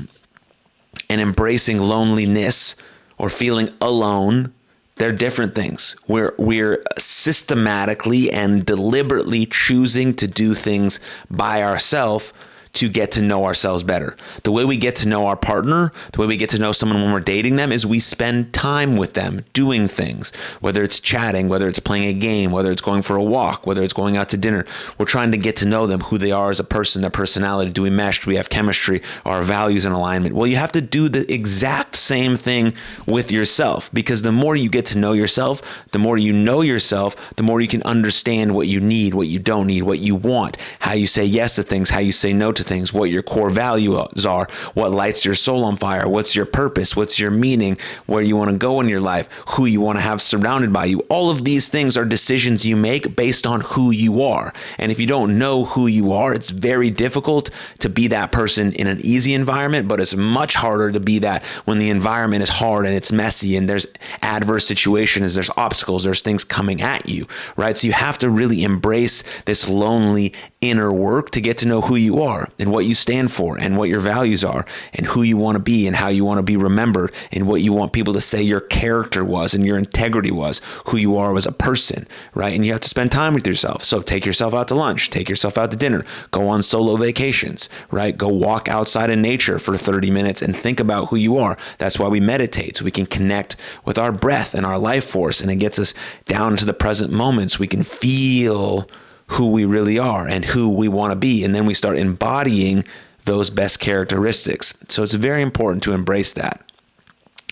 and 1.10 1.22
embracing 1.22 1.78
loneliness 1.78 2.76
or 3.18 3.30
feeling 3.30 3.70
alone 3.80 4.54
they're 4.98 5.12
different 5.12 5.56
things. 5.56 5.96
We're 6.08 6.34
we're 6.38 6.84
systematically 6.98 8.32
and 8.32 8.66
deliberately 8.66 9.46
choosing 9.46 10.14
to 10.16 10.28
do 10.28 10.54
things 10.54 11.00
by 11.30 11.64
ourselves 11.64 12.34
to 12.78 12.90
get 12.90 13.12
to 13.12 13.22
know 13.22 13.46
ourselves 13.46 13.84
better. 13.84 14.16
The 14.44 14.52
way 14.52 14.64
we 14.64 14.78
get 14.78 14.96
to 14.98 15.08
know 15.08 15.26
our 15.26 15.36
partner, 15.36 15.92
the 16.14 16.22
way 16.22 16.28
we 16.28 16.38
get 16.38 16.52
to 16.52 16.60
know 16.60 16.72
someone 16.72 17.02
when 17.02 17.12
we're 17.12 17.20
dating 17.20 17.56
them 17.56 17.72
is 17.72 17.86
we 17.86 18.00
spend 18.00 18.54
time 18.54 18.98
with 18.98 19.14
them 19.14 19.44
doing 19.54 19.88
things, 19.88 20.32
whether 20.62 20.84
it's 20.84 21.00
chatting, 21.00 21.50
whether 21.50 21.68
it's 21.68 21.80
playing 21.80 22.06
a 22.06 22.14
game, 22.14 22.52
whether 22.52 22.72
it's 22.72 22.82
going 22.82 23.02
for 23.02 23.16
a 23.16 23.24
walk, 23.24 23.66
whether 23.66 23.82
it's 23.82 23.94
going 23.94 24.16
out 24.16 24.30
to 24.30 24.38
dinner. 24.38 24.66
We're 24.98 25.08
trying 25.08 25.32
to 25.32 25.38
get 25.38 25.56
to 25.58 25.68
know 25.68 25.88
them, 25.88 26.02
who 26.02 26.20
they 26.20 26.32
are 26.32 26.52
as 26.52 26.60
a 26.60 26.64
person, 26.64 27.02
their 27.02 27.10
personality. 27.10 27.72
Do 27.72 27.82
we 27.82 27.90
mesh? 27.90 28.22
Do 28.22 28.30
we 28.30 28.36
have 28.36 28.50
chemistry? 28.50 29.02
Are 29.26 29.38
our 29.38 29.44
values 29.44 29.86
in 29.86 29.92
alignment? 29.92 30.36
Well, 30.36 30.48
you 30.48 30.58
have 30.58 30.72
to 30.74 30.82
do 30.82 31.10
the 31.10 31.32
exact 31.34 31.96
same 31.96 32.36
thing 32.36 32.74
with 33.06 33.32
yourself 33.32 33.92
because 33.92 34.22
the 34.22 34.32
more 34.32 34.56
you 34.56 34.70
get 34.70 34.86
to 34.88 34.98
know 35.00 35.14
yourself, 35.14 35.84
the 35.92 36.00
more 36.00 36.18
you 36.18 36.34
know 36.34 36.62
yourself, 36.62 37.16
the 37.36 37.44
more 37.44 37.60
you 37.60 37.68
can 37.68 37.84
understand 37.84 38.54
what 38.54 38.68
you 38.68 38.80
need, 38.80 39.14
what 39.14 39.28
you 39.28 39.40
don't 39.40 39.68
need, 39.68 39.84
what 39.84 40.00
you 40.00 40.16
want, 40.16 40.58
how 40.80 40.94
you 40.94 41.08
say 41.08 41.26
yes 41.26 41.56
to 41.56 41.64
things, 41.64 41.90
how 41.90 42.00
you 42.00 42.12
say 42.12 42.34
no 42.34 42.52
to 42.52 42.64
things, 42.68 42.94
what 42.94 43.10
your 43.10 43.24
core 43.24 43.50
values 43.50 44.26
are, 44.26 44.48
what 44.74 44.92
lights 44.92 45.26
your 45.26 45.36
soul 45.36 45.64
on 45.64 45.76
fire, 45.76 46.08
what's 46.08 46.36
your 46.36 46.46
purpose, 46.46 46.96
what's 46.96 47.20
your 47.20 47.32
meaning, 47.32 47.78
where 48.06 48.22
you 48.22 48.36
want 48.36 48.52
to 48.52 48.58
go 48.58 48.80
in 48.82 48.90
your 48.90 49.00
life, 49.00 49.30
who 49.50 49.66
you 49.66 49.82
want 49.82 49.98
to 49.98 50.02
have 50.02 50.22
surrounded 50.22 50.72
by 50.74 50.86
you. 50.86 51.00
All 51.10 51.30
of 51.30 51.44
these 51.44 51.70
things 51.70 51.98
are 51.98 52.06
decisions 52.06 52.66
you 52.66 52.76
make 52.76 53.16
based 53.16 53.48
on 53.48 53.62
who 53.62 53.92
you 53.92 54.22
are. 54.24 54.54
And 54.78 54.92
if 54.92 55.00
you 55.00 55.08
don't 55.08 55.38
know 55.38 55.66
who 55.66 55.88
you 55.88 56.12
are, 56.14 56.34
it's 56.34 56.50
very 56.50 56.92
difficult 56.92 57.50
to 57.80 57.90
be 57.90 58.08
that 58.08 58.32
person 58.32 58.74
in 58.74 58.88
an 58.88 59.00
easy 59.02 59.34
environment, 59.34 59.88
but 59.88 60.00
it's 60.00 60.16
much 60.16 60.56
harder 60.56 60.92
to 60.92 61.00
be 61.00 61.20
that 61.20 61.44
when 61.66 61.80
the 61.80 61.90
environment 61.90 62.44
is 62.44 62.50
hard 62.50 62.86
and 62.86 62.96
it's 62.96 63.12
messy 63.12 63.56
and 63.56 63.70
there's 63.70 63.88
adverse 64.22 64.68
situations, 64.68 65.36
there's 65.36 65.52
obstacles, 65.58 66.04
there's 66.04 66.22
things 66.22 66.44
coming 66.44 66.82
at 66.82 67.08
you, 67.08 67.28
right? 67.56 67.78
So 67.78 67.88
you 67.88 67.94
have 67.94 68.20
to 68.20 68.30
really 68.30 68.64
embrace 68.64 69.24
this 69.46 69.68
lonely 69.70 70.34
inner 70.62 70.92
work 70.92 71.32
to 71.32 71.42
get 71.42 71.60
to 71.60 71.68
know 71.68 71.82
who 71.82 71.96
you 71.96 72.22
are 72.22 72.48
and 72.60 72.72
what 72.72 72.86
you 72.86 72.96
stand 72.96 73.32
for 73.32 73.58
and 73.58 73.78
what 73.78 73.90
your 73.90 74.00
values 74.00 74.44
are 74.44 74.66
and 74.94 75.06
who 75.08 75.22
you 75.22 75.38
want 75.38 75.56
to 75.56 75.64
be 75.64 75.88
and 75.88 75.96
how 75.96 76.08
you 76.08 76.26
want 76.26 76.38
to 76.40 76.44
be 76.44 76.58
remembered 76.58 77.14
and 77.32 77.48
what 77.48 77.62
you 77.62 77.74
want 77.74 77.94
people 77.94 78.14
to 78.14 78.22
say 78.22 78.42
your 78.42 78.62
character 78.62 79.24
was 79.24 79.54
and 79.54 79.66
your 79.66 79.78
integrity 79.78 80.32
was, 80.32 80.62
who 80.88 80.98
you 80.98 81.18
are 81.18 81.36
as 81.36 81.46
a 81.46 81.52
person, 81.52 82.08
right? 82.34 82.56
And 82.56 82.66
you 82.66 82.72
have 82.72 82.82
to 82.82 82.90
spend 82.90 83.12
time 83.12 83.34
with 83.34 83.46
yourself. 83.46 83.84
So 83.84 84.02
take 84.02 84.26
yourself 84.26 84.54
out 84.54 84.68
to 84.70 84.76
lunch, 84.76 85.10
take 85.10 85.30
yourself 85.30 85.58
out 85.58 85.72
to 85.72 85.78
dinner, 85.78 86.06
go 86.32 86.48
on 86.48 86.64
solo 86.64 86.96
vacations, 86.96 87.70
right? 87.92 88.18
Go 88.18 88.28
walk 88.28 88.68
outside 88.68 89.10
in 89.10 89.22
nature 89.22 89.60
for 89.60 89.78
30 89.78 90.12
minutes 90.12 90.42
and 90.42 90.56
think 90.56 90.80
about 90.80 91.10
who 91.10 91.16
you 91.16 91.38
are. 91.38 91.58
That's 91.78 92.00
why 92.00 92.08
we 92.08 92.20
meditate 92.20 92.78
so 92.78 92.86
we 92.86 92.92
can 92.92 93.06
connect 93.06 93.56
with 93.86 93.98
our 93.98 94.12
breath 94.12 94.54
and 94.54 94.66
our 94.66 94.78
life 94.78 95.06
force 95.06 95.42
and 95.42 95.52
it 95.52 95.58
gets 95.58 95.80
us 95.80 95.94
down 96.26 96.56
to 96.58 96.66
the 96.66 96.74
present 96.74 97.12
moments. 97.12 97.60
We 97.60 97.68
can 97.68 97.84
feel 97.84 98.88
who 99.28 99.52
we 99.52 99.66
really 99.66 100.00
are 100.00 100.28
and 100.28 100.46
who 100.46 100.70
we 100.70 100.88
want 100.88 101.12
to 101.12 101.16
be. 101.16 101.44
And 101.44 101.54
then 101.54 101.66
we 101.66 101.74
start 101.74 101.98
embodying 101.98 102.84
those 103.26 103.50
best 103.50 103.80
characteristics. 103.80 104.78
So 104.88 105.04
it's 105.04 105.14
very 105.14 105.42
important 105.42 105.84
to 105.84 105.94
embrace 105.94 106.34
that. 106.34 106.67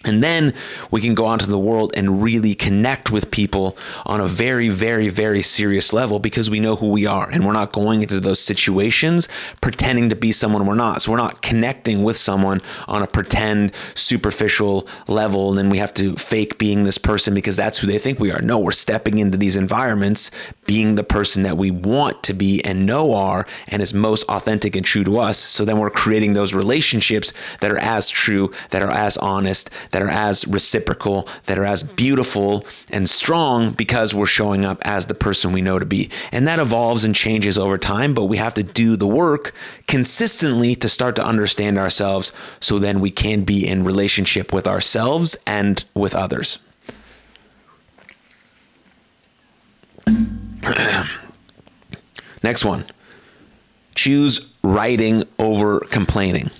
And 0.05 0.23
then 0.23 0.53
we 0.91 1.01
can 1.01 1.15
go 1.15 1.27
out 1.27 1.39
to 1.41 1.47
the 1.47 1.59
world 1.59 1.91
and 1.95 2.21
really 2.21 2.55
connect 2.55 3.11
with 3.11 3.31
people 3.31 3.77
on 4.05 4.21
a 4.21 4.27
very, 4.27 4.69
very, 4.69 5.09
very 5.09 5.41
serious 5.41 5.91
level 5.91 6.19
because 6.19 6.49
we 6.49 6.59
know 6.59 6.75
who 6.75 6.89
we 6.89 7.05
are 7.05 7.29
and 7.29 7.45
we're 7.45 7.53
not 7.53 7.71
going 7.71 8.03
into 8.03 8.19
those 8.19 8.39
situations 8.39 9.27
pretending 9.61 10.09
to 10.09 10.15
be 10.15 10.31
someone 10.31 10.65
we're 10.65 10.75
not. 10.75 11.01
So 11.01 11.11
we're 11.11 11.17
not 11.17 11.41
connecting 11.41 12.03
with 12.03 12.17
someone 12.17 12.61
on 12.87 13.01
a 13.01 13.07
pretend, 13.07 13.73
superficial 13.95 14.87
level. 15.07 15.49
And 15.49 15.57
then 15.57 15.69
we 15.69 15.79
have 15.79 15.93
to 15.95 16.15
fake 16.15 16.57
being 16.57 16.83
this 16.83 16.97
person 16.97 17.33
because 17.33 17.55
that's 17.55 17.79
who 17.79 17.87
they 17.87 17.97
think 17.97 18.19
we 18.19 18.31
are. 18.31 18.41
No, 18.41 18.59
we're 18.59 18.71
stepping 18.71 19.17
into 19.17 19.37
these 19.37 19.57
environments 19.57 20.31
being 20.65 20.95
the 20.95 21.03
person 21.03 21.43
that 21.43 21.57
we 21.57 21.71
want 21.71 22.23
to 22.23 22.33
be 22.33 22.63
and 22.63 22.85
know 22.85 23.13
are 23.13 23.45
and 23.67 23.81
is 23.81 23.93
most 23.93 24.23
authentic 24.29 24.75
and 24.75 24.85
true 24.85 25.03
to 25.03 25.17
us. 25.19 25.37
So 25.37 25.65
then 25.65 25.79
we're 25.79 25.89
creating 25.89 26.33
those 26.33 26.53
relationships 26.53 27.33
that 27.59 27.71
are 27.71 27.77
as 27.77 28.09
true, 28.09 28.51
that 28.69 28.81
are 28.81 28.91
as 28.91 29.17
honest 29.17 29.69
that 29.95 30.03
are 30.03 30.09
as 30.09 30.45
reciprocal, 30.45 31.25
that 31.45 31.57
are 31.57 31.63
as 31.63 31.81
beautiful 31.81 32.65
and 32.89 33.09
strong 33.09 33.71
because 33.71 34.13
we're 34.13 34.25
showing 34.25 34.65
up 34.65 34.77
as 34.81 35.05
the 35.05 35.13
person 35.13 35.53
we 35.53 35.61
know 35.61 35.79
to 35.79 35.85
be. 35.85 36.09
And 36.33 36.45
that 36.49 36.59
evolves 36.59 37.05
and 37.05 37.15
changes 37.15 37.57
over 37.57 37.77
time, 37.77 38.13
but 38.13 38.25
we 38.25 38.35
have 38.35 38.53
to 38.55 38.63
do 38.63 38.97
the 38.97 39.07
work 39.07 39.53
consistently 39.87 40.75
to 40.75 40.89
start 40.89 41.15
to 41.15 41.25
understand 41.25 41.77
ourselves 41.77 42.33
so 42.59 42.77
then 42.77 42.99
we 42.99 43.09
can 43.09 43.45
be 43.45 43.65
in 43.65 43.85
relationship 43.85 44.51
with 44.51 44.67
ourselves 44.67 45.37
and 45.47 45.85
with 45.93 46.13
others. 46.13 46.59
Next 52.43 52.65
one. 52.65 52.83
Choose 53.95 54.53
writing 54.61 55.23
over 55.39 55.79
complaining. 55.79 56.51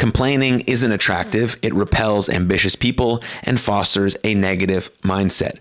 Complaining 0.00 0.60
isn't 0.60 0.92
attractive, 0.92 1.58
it 1.60 1.74
repels 1.74 2.30
ambitious 2.30 2.74
people 2.74 3.22
and 3.42 3.60
fosters 3.60 4.16
a 4.24 4.34
negative 4.34 4.88
mindset. 5.02 5.58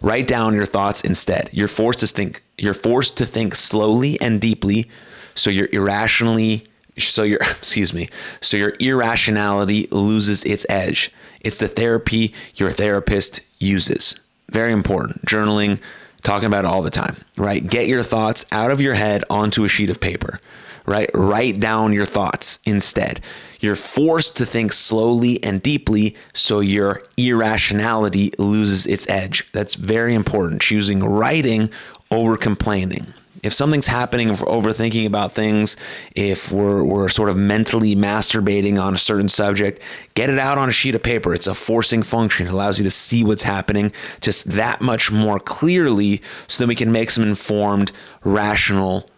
Write 0.00 0.26
down 0.26 0.54
your 0.54 0.64
thoughts 0.64 1.02
instead. 1.02 1.50
You're 1.52 1.68
forced 1.68 2.00
to 2.00 2.06
think 2.06 2.42
you're 2.56 2.72
forced 2.72 3.18
to 3.18 3.26
think 3.26 3.54
slowly 3.54 4.18
and 4.22 4.40
deeply 4.40 4.88
so 5.34 5.50
you're 5.50 5.68
irrationally 5.70 6.66
so 6.96 7.24
your 7.24 7.40
excuse 7.42 7.92
me 7.92 8.08
so 8.40 8.56
your 8.56 8.72
irrationality 8.80 9.86
loses 9.90 10.44
its 10.44 10.64
edge 10.70 11.12
it's 11.40 11.58
the 11.58 11.68
therapy 11.68 12.32
your 12.54 12.70
therapist 12.70 13.40
uses 13.58 14.14
very 14.50 14.72
important 14.72 15.20
journaling 15.26 15.78
talking 16.24 16.46
about 16.46 16.64
it 16.64 16.68
all 16.68 16.82
the 16.82 16.90
time, 16.90 17.14
right? 17.36 17.64
Get 17.64 17.86
your 17.86 18.02
thoughts 18.02 18.46
out 18.50 18.72
of 18.72 18.80
your 18.80 18.94
head 18.94 19.22
onto 19.30 19.64
a 19.64 19.68
sheet 19.68 19.90
of 19.90 20.00
paper, 20.00 20.40
right? 20.86 21.10
Write 21.14 21.60
down 21.60 21.92
your 21.92 22.06
thoughts 22.06 22.58
instead. 22.64 23.20
You're 23.60 23.76
forced 23.76 24.36
to 24.36 24.46
think 24.46 24.72
slowly 24.72 25.42
and 25.42 25.62
deeply 25.62 26.16
so 26.32 26.60
your 26.60 27.02
irrationality 27.16 28.32
loses 28.38 28.86
its 28.86 29.08
edge. 29.08 29.50
That's 29.52 29.74
very 29.74 30.14
important. 30.14 30.60
Choosing 30.60 31.02
writing 31.02 31.70
over 32.10 32.36
complaining 32.36 33.06
if 33.44 33.52
something's 33.52 33.86
happening, 33.86 34.30
if 34.30 34.40
we're 34.40 34.46
overthinking 34.46 35.06
about 35.06 35.32
things, 35.32 35.76
if 36.16 36.50
we're, 36.50 36.82
we're 36.82 37.10
sort 37.10 37.28
of 37.28 37.36
mentally 37.36 37.94
masturbating 37.94 38.82
on 38.82 38.94
a 38.94 38.96
certain 38.96 39.28
subject, 39.28 39.82
get 40.14 40.30
it 40.30 40.38
out 40.38 40.56
on 40.56 40.70
a 40.70 40.72
sheet 40.72 40.94
of 40.94 41.02
paper. 41.02 41.34
It's 41.34 41.46
a 41.46 41.54
forcing 41.54 42.02
function. 42.02 42.46
It 42.46 42.54
allows 42.54 42.78
you 42.78 42.84
to 42.84 42.90
see 42.90 43.22
what's 43.22 43.42
happening 43.42 43.92
just 44.22 44.46
that 44.52 44.80
much 44.80 45.12
more 45.12 45.38
clearly 45.38 46.22
so 46.46 46.64
that 46.64 46.68
we 46.68 46.74
can 46.74 46.90
make 46.90 47.10
some 47.10 47.22
informed, 47.22 47.92
rational 48.24 49.10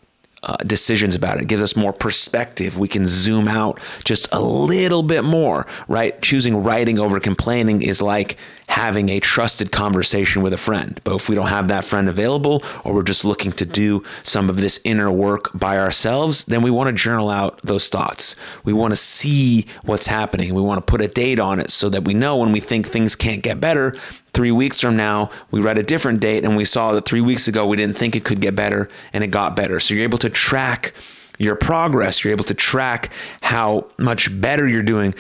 uh, 0.46 0.56
decisions 0.58 1.14
about 1.14 1.36
it. 1.36 1.42
It 1.42 1.48
gives 1.48 1.62
us 1.62 1.76
more 1.76 1.92
perspective. 1.92 2.78
We 2.78 2.88
can 2.88 3.06
zoom 3.06 3.48
out 3.48 3.80
just 4.04 4.28
a 4.32 4.40
little 4.40 5.02
bit 5.02 5.24
more, 5.24 5.66
right? 5.88 6.20
Choosing 6.22 6.62
writing 6.62 6.98
over 6.98 7.20
complaining 7.20 7.82
is 7.82 8.00
like 8.00 8.36
having 8.68 9.08
a 9.08 9.20
trusted 9.20 9.72
conversation 9.72 10.42
with 10.42 10.52
a 10.52 10.58
friend. 10.58 11.00
But 11.04 11.16
if 11.16 11.28
we 11.28 11.34
don't 11.34 11.46
have 11.48 11.68
that 11.68 11.84
friend 11.84 12.08
available, 12.08 12.62
or 12.84 12.94
we're 12.94 13.02
just 13.02 13.24
looking 13.24 13.52
to 13.52 13.64
do 13.64 14.02
some 14.24 14.50
of 14.50 14.56
this 14.56 14.80
inner 14.84 15.10
work 15.10 15.50
by 15.54 15.78
ourselves, 15.78 16.44
then 16.46 16.62
we 16.62 16.70
want 16.70 16.88
to 16.88 16.92
journal 16.92 17.30
out 17.30 17.60
those 17.62 17.88
thoughts. 17.88 18.36
We 18.64 18.72
want 18.72 18.92
to 18.92 18.96
see 18.96 19.66
what's 19.84 20.06
happening. 20.06 20.54
We 20.54 20.62
want 20.62 20.78
to 20.78 20.90
put 20.90 21.00
a 21.00 21.08
date 21.08 21.38
on 21.38 21.60
it 21.60 21.70
so 21.70 21.88
that 21.90 22.04
we 22.04 22.14
know 22.14 22.36
when 22.36 22.52
we 22.52 22.60
think 22.60 22.88
things 22.88 23.14
can't 23.14 23.42
get 23.42 23.60
better, 23.60 23.96
three 24.36 24.52
weeks 24.52 24.80
from 24.80 24.96
now, 24.96 25.30
we 25.50 25.60
write 25.60 25.78
a 25.78 25.82
different 25.82 26.20
date 26.20 26.44
and 26.44 26.56
we 26.56 26.64
saw 26.66 26.92
that 26.92 27.06
three 27.06 27.22
weeks 27.22 27.48
ago 27.48 27.66
we 27.66 27.76
didn't 27.76 27.96
think 27.96 28.14
it 28.14 28.24
could 28.24 28.40
get 28.40 28.54
better 28.54 28.90
and 29.14 29.24
it 29.24 29.28
got 29.28 29.56
better. 29.56 29.80
So 29.80 29.94
you're 29.94 30.04
able 30.04 30.18
to 30.18 30.28
track 30.28 30.92
your 31.38 31.56
progress. 31.56 32.22
You're 32.22 32.32
able 32.32 32.44
to 32.44 32.54
track 32.54 33.12
how 33.42 33.86
much 33.98 34.40
better 34.40 34.66
you're 34.66 34.82
doing. 34.82 35.14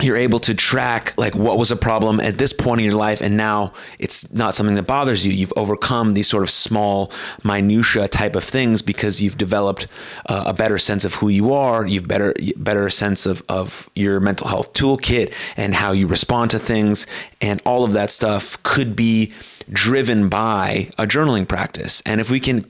You're 0.00 0.16
able 0.16 0.38
to 0.40 0.54
track 0.54 1.16
like 1.16 1.34
what 1.34 1.58
was 1.58 1.70
a 1.70 1.76
problem 1.76 2.20
at 2.20 2.38
this 2.38 2.52
point 2.52 2.80
in 2.80 2.84
your 2.84 2.94
life, 2.94 3.20
and 3.20 3.36
now 3.36 3.72
it's 3.98 4.32
not 4.32 4.54
something 4.54 4.76
that 4.76 4.86
bothers 4.86 5.26
you. 5.26 5.32
You've 5.32 5.52
overcome 5.56 6.14
these 6.14 6.28
sort 6.28 6.42
of 6.42 6.50
small 6.50 7.12
minutia 7.42 8.08
type 8.08 8.36
of 8.36 8.44
things 8.44 8.82
because 8.82 9.20
you've 9.20 9.38
developed 9.38 9.86
uh, 10.26 10.44
a 10.46 10.52
better 10.52 10.78
sense 10.78 11.04
of 11.04 11.14
who 11.14 11.28
you 11.28 11.52
are. 11.52 11.86
You've 11.86 12.06
better 12.06 12.34
better 12.56 12.88
sense 12.90 13.26
of 13.26 13.42
of 13.48 13.90
your 13.94 14.20
mental 14.20 14.48
health 14.48 14.72
toolkit 14.72 15.32
and 15.56 15.74
how 15.74 15.92
you 15.92 16.06
respond 16.06 16.50
to 16.52 16.58
things, 16.58 17.06
and 17.40 17.60
all 17.64 17.84
of 17.84 17.92
that 17.92 18.10
stuff 18.10 18.62
could 18.62 18.94
be 18.94 19.32
driven 19.70 20.28
by 20.28 20.90
a 20.98 21.06
journaling 21.06 21.46
practice. 21.48 22.02
And 22.06 22.20
if 22.20 22.30
we 22.30 22.40
can 22.40 22.64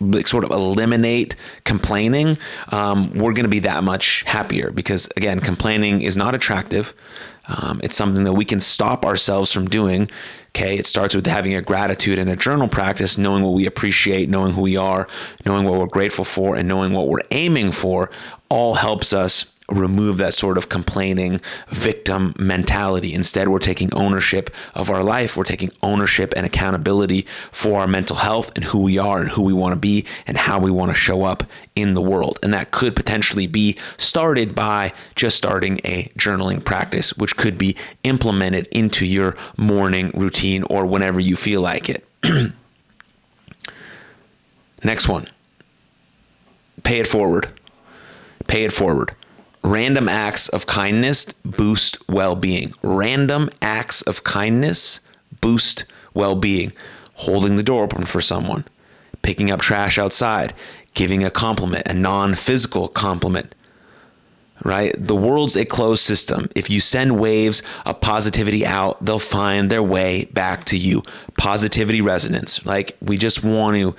like 0.00 0.26
sort 0.26 0.44
of 0.44 0.50
eliminate 0.50 1.34
complaining, 1.64 2.38
um, 2.70 3.12
we're 3.14 3.32
going 3.32 3.44
to 3.44 3.50
be 3.50 3.60
that 3.60 3.84
much 3.84 4.22
happier 4.24 4.70
because 4.70 5.08
again, 5.16 5.40
complaining 5.40 6.02
is 6.02 6.16
not 6.16 6.34
attractive. 6.34 6.94
Um, 7.48 7.80
it's 7.82 7.96
something 7.96 8.24
that 8.24 8.34
we 8.34 8.44
can 8.44 8.60
stop 8.60 9.06
ourselves 9.06 9.52
from 9.52 9.68
doing. 9.68 10.10
Okay, 10.50 10.76
it 10.76 10.86
starts 10.86 11.14
with 11.14 11.26
having 11.26 11.54
a 11.54 11.62
gratitude 11.62 12.18
and 12.18 12.28
a 12.28 12.36
journal 12.36 12.68
practice, 12.68 13.16
knowing 13.16 13.42
what 13.42 13.54
we 13.54 13.66
appreciate, 13.66 14.28
knowing 14.28 14.52
who 14.52 14.62
we 14.62 14.76
are, 14.76 15.08
knowing 15.46 15.64
what 15.64 15.78
we're 15.78 15.86
grateful 15.86 16.24
for, 16.24 16.56
and 16.56 16.68
knowing 16.68 16.92
what 16.92 17.08
we're 17.08 17.22
aiming 17.30 17.72
for. 17.72 18.10
All 18.50 18.74
helps 18.74 19.12
us 19.12 19.54
remove 19.68 20.16
that 20.18 20.32
sort 20.32 20.56
of 20.56 20.68
complaining 20.68 21.40
victim 21.68 22.34
mentality. 22.38 23.12
Instead, 23.12 23.48
we're 23.48 23.58
taking 23.58 23.92
ownership 23.94 24.50
of 24.74 24.88
our 24.90 25.02
life. 25.02 25.36
We're 25.36 25.44
taking 25.44 25.70
ownership 25.82 26.32
and 26.36 26.46
accountability 26.46 27.26
for 27.52 27.80
our 27.80 27.86
mental 27.86 28.16
health 28.16 28.50
and 28.54 28.64
who 28.64 28.82
we 28.82 28.98
are 28.98 29.20
and 29.20 29.30
who 29.30 29.42
we 29.42 29.52
want 29.52 29.72
to 29.72 29.78
be 29.78 30.06
and 30.26 30.36
how 30.36 30.58
we 30.58 30.70
want 30.70 30.90
to 30.90 30.94
show 30.94 31.24
up 31.24 31.44
in 31.76 31.94
the 31.94 32.00
world. 32.00 32.38
And 32.42 32.54
that 32.54 32.70
could 32.70 32.96
potentially 32.96 33.46
be 33.46 33.76
started 33.98 34.54
by 34.54 34.92
just 35.14 35.36
starting 35.36 35.80
a 35.84 36.04
journaling 36.18 36.64
practice, 36.64 37.16
which 37.16 37.36
could 37.36 37.58
be 37.58 37.76
implemented 38.04 38.68
into 38.68 39.04
your 39.04 39.36
morning 39.56 40.10
routine 40.14 40.62
or 40.64 40.86
whenever 40.86 41.20
you 41.20 41.36
feel 41.36 41.60
like 41.60 41.90
it. 41.90 42.04
Next 44.82 45.08
one 45.08 45.28
pay 46.84 47.00
it 47.00 47.08
forward. 47.08 47.48
Pay 48.46 48.64
it 48.64 48.72
forward. 48.72 49.14
Random 49.62 50.08
acts 50.08 50.48
of 50.48 50.66
kindness 50.66 51.26
boost 51.44 51.98
well 52.08 52.36
being. 52.36 52.72
Random 52.82 53.50
acts 53.60 54.02
of 54.02 54.24
kindness 54.24 55.00
boost 55.40 55.84
well 56.14 56.36
being. 56.36 56.72
Holding 57.14 57.56
the 57.56 57.62
door 57.62 57.84
open 57.84 58.06
for 58.06 58.20
someone, 58.20 58.64
picking 59.22 59.50
up 59.50 59.60
trash 59.60 59.98
outside, 59.98 60.54
giving 60.94 61.24
a 61.24 61.30
compliment, 61.30 61.86
a 61.88 61.94
non 61.94 62.34
physical 62.34 62.88
compliment. 62.88 63.54
Right? 64.64 64.94
The 64.98 65.16
world's 65.16 65.56
a 65.56 65.64
closed 65.64 66.02
system. 66.02 66.48
If 66.56 66.68
you 66.68 66.80
send 66.80 67.20
waves 67.20 67.62
of 67.86 68.00
positivity 68.00 68.66
out, 68.66 69.04
they'll 69.04 69.20
find 69.20 69.70
their 69.70 69.82
way 69.82 70.24
back 70.26 70.64
to 70.64 70.76
you. 70.76 71.02
Positivity 71.36 72.00
resonance. 72.00 72.64
Like 72.66 72.96
we 73.00 73.18
just 73.18 73.44
want 73.44 73.76
to 73.76 73.94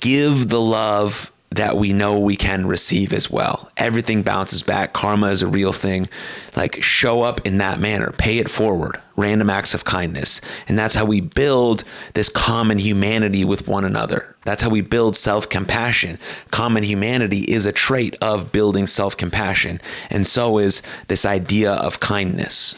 give 0.00 0.48
the 0.48 0.60
love 0.60 1.32
that 1.56 1.76
we 1.76 1.92
know 1.92 2.18
we 2.18 2.36
can 2.36 2.66
receive 2.66 3.12
as 3.12 3.30
well. 3.30 3.70
Everything 3.76 4.22
bounces 4.22 4.62
back. 4.62 4.92
Karma 4.92 5.28
is 5.28 5.42
a 5.42 5.46
real 5.46 5.72
thing. 5.72 6.08
Like 6.54 6.82
show 6.82 7.22
up 7.22 7.44
in 7.46 7.58
that 7.58 7.80
manner, 7.80 8.12
pay 8.12 8.38
it 8.38 8.50
forward, 8.50 9.00
random 9.16 9.50
acts 9.50 9.74
of 9.74 9.84
kindness. 9.84 10.40
And 10.68 10.78
that's 10.78 10.94
how 10.94 11.04
we 11.04 11.20
build 11.20 11.84
this 12.14 12.28
common 12.28 12.78
humanity 12.78 13.44
with 13.44 13.66
one 13.66 13.84
another. 13.84 14.36
That's 14.44 14.62
how 14.62 14.70
we 14.70 14.80
build 14.80 15.16
self 15.16 15.48
compassion. 15.48 16.18
Common 16.50 16.84
humanity 16.84 17.40
is 17.40 17.66
a 17.66 17.72
trait 17.72 18.16
of 18.22 18.52
building 18.52 18.86
self 18.86 19.16
compassion. 19.16 19.80
And 20.10 20.26
so 20.26 20.58
is 20.58 20.82
this 21.08 21.24
idea 21.26 21.72
of 21.72 22.00
kindness. 22.00 22.76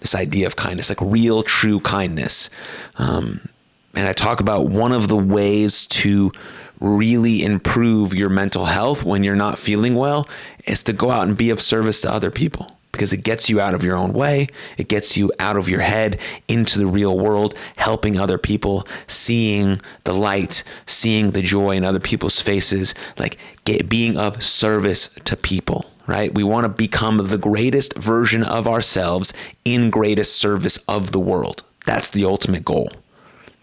This 0.00 0.14
idea 0.14 0.46
of 0.46 0.56
kindness, 0.56 0.88
like 0.88 1.00
real, 1.02 1.42
true 1.42 1.80
kindness. 1.80 2.48
Um, 2.96 3.48
and 3.94 4.06
I 4.06 4.12
talk 4.12 4.40
about 4.40 4.68
one 4.68 4.92
of 4.92 5.08
the 5.08 5.16
ways 5.16 5.84
to 5.86 6.32
really 6.80 7.44
improve 7.44 8.14
your 8.14 8.30
mental 8.30 8.64
health 8.64 9.04
when 9.04 9.22
you're 9.22 9.36
not 9.36 9.58
feeling 9.58 9.94
well 9.94 10.28
is 10.66 10.82
to 10.84 10.92
go 10.92 11.10
out 11.10 11.28
and 11.28 11.36
be 11.36 11.50
of 11.50 11.60
service 11.60 12.00
to 12.00 12.12
other 12.12 12.30
people 12.30 12.76
because 12.92 13.12
it 13.12 13.22
gets 13.22 13.48
you 13.48 13.60
out 13.60 13.74
of 13.74 13.84
your 13.84 13.96
own 13.96 14.12
way. 14.12 14.48
It 14.76 14.88
gets 14.88 15.16
you 15.16 15.32
out 15.38 15.56
of 15.56 15.68
your 15.68 15.80
head 15.80 16.20
into 16.48 16.78
the 16.78 16.86
real 16.86 17.18
world, 17.18 17.54
helping 17.76 18.18
other 18.18 18.38
people, 18.38 18.86
seeing 19.06 19.80
the 20.04 20.12
light, 20.12 20.64
seeing 20.86 21.30
the 21.30 21.42
joy 21.42 21.76
in 21.76 21.84
other 21.84 22.00
people's 22.00 22.40
faces, 22.40 22.94
like 23.18 23.38
get, 23.64 23.88
being 23.88 24.16
of 24.16 24.42
service 24.42 25.14
to 25.24 25.36
people, 25.36 25.86
right? 26.06 26.34
We 26.34 26.44
want 26.44 26.64
to 26.64 26.68
become 26.68 27.18
the 27.18 27.38
greatest 27.38 27.96
version 27.96 28.42
of 28.42 28.66
ourselves 28.66 29.32
in 29.64 29.90
greatest 29.90 30.36
service 30.36 30.76
of 30.88 31.12
the 31.12 31.20
world. 31.20 31.62
That's 31.86 32.10
the 32.10 32.24
ultimate 32.24 32.64
goal. 32.64 32.90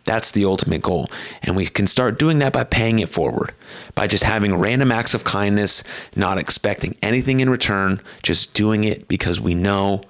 That's 0.07 0.31
the 0.31 0.45
ultimate 0.45 0.81
goal. 0.81 1.11
And 1.43 1.55
we 1.55 1.67
can 1.67 1.85
start 1.85 2.17
doing 2.17 2.39
that 2.39 2.53
by 2.53 2.63
paying 2.63 2.99
it 2.99 3.09
forward, 3.09 3.53
by 3.93 4.07
just 4.07 4.23
having 4.23 4.55
random 4.55 4.89
acts 4.91 5.13
of 5.13 5.25
kindness, 5.25 5.83
not 6.15 6.37
expecting 6.37 6.95
anything 7.03 7.41
in 7.41 7.49
return, 7.49 8.01
just 8.23 8.53
doing 8.53 8.85
it 8.85 9.09
because 9.09 9.39
we 9.41 9.53
know 9.53 10.01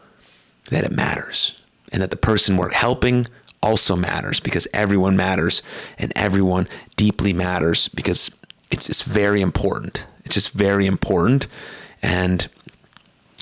that 0.70 0.84
it 0.84 0.92
matters 0.92 1.60
and 1.92 2.02
that 2.02 2.12
the 2.12 2.16
person 2.16 2.58
we're 2.58 2.72
helping 2.72 3.28
also 3.64 3.96
matters 3.96 4.40
because 4.40 4.68
everyone 4.72 5.18
matters 5.18 5.64
and 5.98 6.14
everyone 6.16 6.68
deeply 6.96 7.34
matters 7.34 7.88
because 7.88 8.30
it's 8.70 8.86
just 8.86 9.04
very 9.04 9.42
important. 9.42 10.06
It's 10.26 10.36
just 10.36 10.54
very 10.54 10.86
important. 10.86 11.48
And 12.04 12.48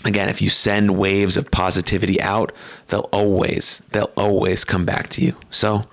again, 0.06 0.30
if 0.30 0.42
you 0.42 0.50
send 0.50 0.98
waves 0.98 1.36
of 1.36 1.52
positivity 1.52 2.22
out, 2.22 2.54
they'll 2.88 3.10
always, 3.12 3.80
they'll 3.92 4.14
always 4.16 4.64
come 4.64 4.86
back 4.86 5.10
to 5.10 5.22
you. 5.22 5.36
So, 5.50 5.90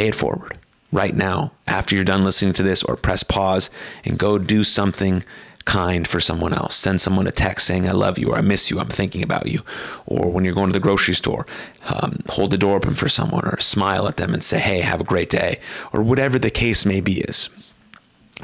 pay 0.00 0.08
it 0.08 0.14
forward 0.14 0.56
right 0.92 1.14
now 1.14 1.52
after 1.66 1.94
you're 1.94 2.04
done 2.06 2.24
listening 2.24 2.54
to 2.54 2.62
this 2.62 2.82
or 2.82 2.96
press 2.96 3.22
pause 3.22 3.68
and 4.02 4.18
go 4.18 4.38
do 4.38 4.64
something 4.64 5.22
kind 5.66 6.08
for 6.08 6.20
someone 6.20 6.54
else. 6.54 6.74
Send 6.74 7.02
someone 7.02 7.26
a 7.26 7.30
text 7.30 7.66
saying, 7.66 7.86
I 7.86 7.92
love 7.92 8.18
you, 8.18 8.30
or 8.30 8.36
I 8.36 8.40
miss 8.40 8.70
you, 8.70 8.80
I'm 8.80 8.88
thinking 8.88 9.22
about 9.22 9.46
you. 9.46 9.60
Or 10.06 10.32
when 10.32 10.42
you're 10.42 10.54
going 10.54 10.68
to 10.68 10.72
the 10.72 10.80
grocery 10.80 11.12
store, 11.12 11.46
um, 11.94 12.22
hold 12.30 12.50
the 12.50 12.56
door 12.56 12.76
open 12.76 12.94
for 12.94 13.10
someone 13.10 13.44
or 13.44 13.60
smile 13.60 14.08
at 14.08 14.16
them 14.16 14.32
and 14.32 14.42
say, 14.42 14.58
hey, 14.58 14.80
have 14.80 15.02
a 15.02 15.04
great 15.04 15.28
day, 15.28 15.60
or 15.92 16.02
whatever 16.02 16.38
the 16.38 16.50
case 16.50 16.86
may 16.86 17.02
be 17.02 17.20
is 17.20 17.50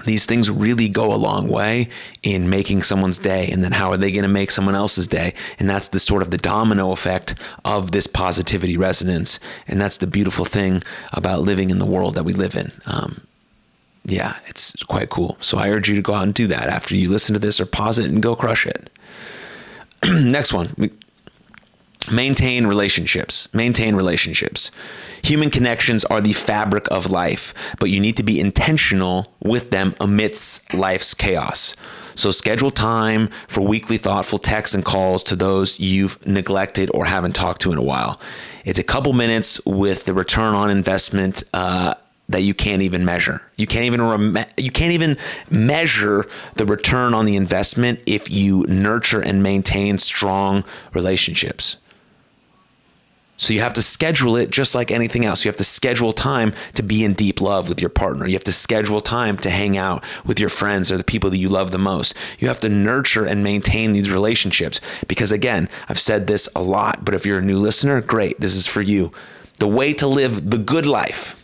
these 0.05 0.27
things 0.27 0.51
really 0.51 0.89
go 0.89 1.13
a 1.13 1.17
long 1.17 1.49
way 1.49 1.89
in 2.23 2.51
making 2.51 2.83
someone's 2.83 3.19
day 3.19 3.49
and 3.51 3.63
then 3.63 3.73
how 3.73 3.91
are 3.91 3.97
they 3.97 4.13
going 4.13 4.23
to 4.23 4.29
make 4.29 4.51
someone 4.51 4.75
else's 4.75 5.09
day? 5.09 5.35
And 5.59 5.69
that's 5.69 5.89
the 5.89 6.01
sort 6.01 6.23
of 6.23 6.31
the 6.31 6.39
domino 6.39 6.93
effect 6.93 7.35
of 7.65 7.93
this 7.93 8.07
positivity 8.07 8.77
resonance 8.77 9.41
and 9.67 9.81
that's 9.81 9.99
the 9.99 10.07
beautiful 10.07 10.45
thing 10.45 10.83
about 11.13 11.43
living 11.43 11.71
in 11.71 11.79
the 11.79 11.87
world 11.87 12.15
that 12.15 12.25
we 12.25 12.33
live 12.33 12.55
in. 12.55 12.73
Um, 12.87 13.27
yeah 14.05 14.37
it's 14.47 14.83
quite 14.85 15.11
cool. 15.11 15.37
So 15.41 15.59
i 15.59 15.69
urge 15.71 15.89
you 15.89 15.97
to 15.97 16.03
go 16.03 16.15
out 16.15 16.23
and 16.23 16.35
do 16.35 16.47
that 16.47 16.69
after 16.69 16.95
you 16.95 17.11
listen 17.11 17.33
to 17.33 17.39
this 17.39 17.61
or 17.61 17.67
pause 17.67 17.99
it 17.99 18.07
and 18.07 18.23
go 18.23 18.37
crush 18.37 18.67
it. 18.67 18.91
Next 20.05 20.53
one 20.53 20.75
Maintain 22.11 22.67
relationships. 22.67 23.53
Maintain 23.53 23.95
relationships. 23.95 24.71
Human 25.23 25.51
connections 25.51 26.05
are 26.05 26.21
the 26.21 26.33
fabric 26.33 26.89
of 26.91 27.11
life, 27.11 27.53
but 27.81 27.91
you 27.91 28.01
need 28.01 28.17
to 28.17 28.23
be 28.23 28.39
intentional 28.39 29.33
with 29.43 29.71
them 29.71 29.95
amidst 30.01 30.73
life's 30.73 31.15
chaos. 31.15 31.75
So 32.15 32.31
schedule 32.31 32.71
time 32.71 33.29
for 33.47 33.61
weekly 33.61 33.99
thoughtful 33.99 34.39
texts 34.39 34.75
and 34.75 34.85
calls 34.85 35.23
to 35.25 35.37
those 35.37 35.79
you've 35.79 36.25
neglected 36.27 36.91
or 36.95 37.05
haven't 37.05 37.35
talked 37.35 37.61
to 37.63 37.73
in 37.73 37.79
a 37.79 37.83
while. 37.83 38.19
It's 38.65 38.79
a 38.79 38.85
couple 38.85 39.13
minutes 39.13 39.65
with 39.67 40.07
the 40.07 40.15
return 40.15 40.55
on 40.55 40.71
investment 40.71 41.43
uh, 41.53 41.95
that 42.29 42.41
you 42.41 42.55
can't 42.55 42.83
even 42.83 43.05
measure. 43.05 43.43
You 43.57 43.67
can't 43.67 43.85
even 43.85 44.03
rem- 44.03 44.47
you 44.57 44.71
can't 44.71 44.93
even 44.93 45.19
measure 45.51 46.25
the 46.57 46.65
return 46.65 47.15
on 47.15 47.25
the 47.25 47.37
investment 47.37 48.01
if 48.07 48.31
you 48.31 48.65
nurture 48.69 49.21
and 49.21 49.43
maintain 49.43 49.99
strong 49.99 50.65
relationships. 50.95 51.77
So 53.37 53.53
you 53.53 53.61
have 53.61 53.75
to 53.75 53.83
schedule 53.83 54.37
it 54.37 54.51
just 54.51 54.75
like 54.75 54.91
anything 54.91 55.25
else. 55.25 55.45
You 55.45 55.51
have 55.51 55.57
to 55.57 55.65
schedule 55.65 56.13
time 56.13 56.55
to 56.75 56.83
be 56.83 57.05
in 57.05 57.13
deep 57.13 57.41
love 57.41 57.69
with 57.69 57.81
your 57.81 57.91
partner. 57.91 58.27
You 58.27 58.35
have 58.35 58.45
to 58.45 58.53
schedule 58.53 59.01
time 59.01 59.37
to 59.39 59.51
hang 59.51 59.77
out 59.77 60.05
with 60.25 60.41
your 60.41 60.49
friends 60.49 60.91
or 60.91 60.97
the 60.97 61.05
people 61.05 61.31
that 61.31 61.37
you 61.37 61.49
love 61.49 61.71
the 61.71 61.79
most. 61.79 62.15
You 62.39 62.49
have 62.49 62.61
to 62.61 62.69
nurture 62.69 63.27
and 63.27 63.45
maintain 63.45 63.93
these 63.93 64.11
relationships 64.11 64.81
because 65.07 65.33
again, 65.33 65.69
I've 65.89 66.01
said 66.01 66.27
this 66.27 66.49
a 66.57 66.63
lot, 66.63 67.05
but 67.05 67.15
if 67.15 67.27
you're 67.27 67.39
a 67.39 67.43
new 67.43 67.59
listener, 67.59 68.01
great. 68.01 68.41
This 68.41 68.55
is 68.55 68.67
for 68.67 68.83
you. 68.83 69.13
The 69.59 69.69
way 69.69 69.93
to 69.95 70.07
live 70.07 70.51
the 70.51 70.59
good 70.59 70.87
life 70.87 71.43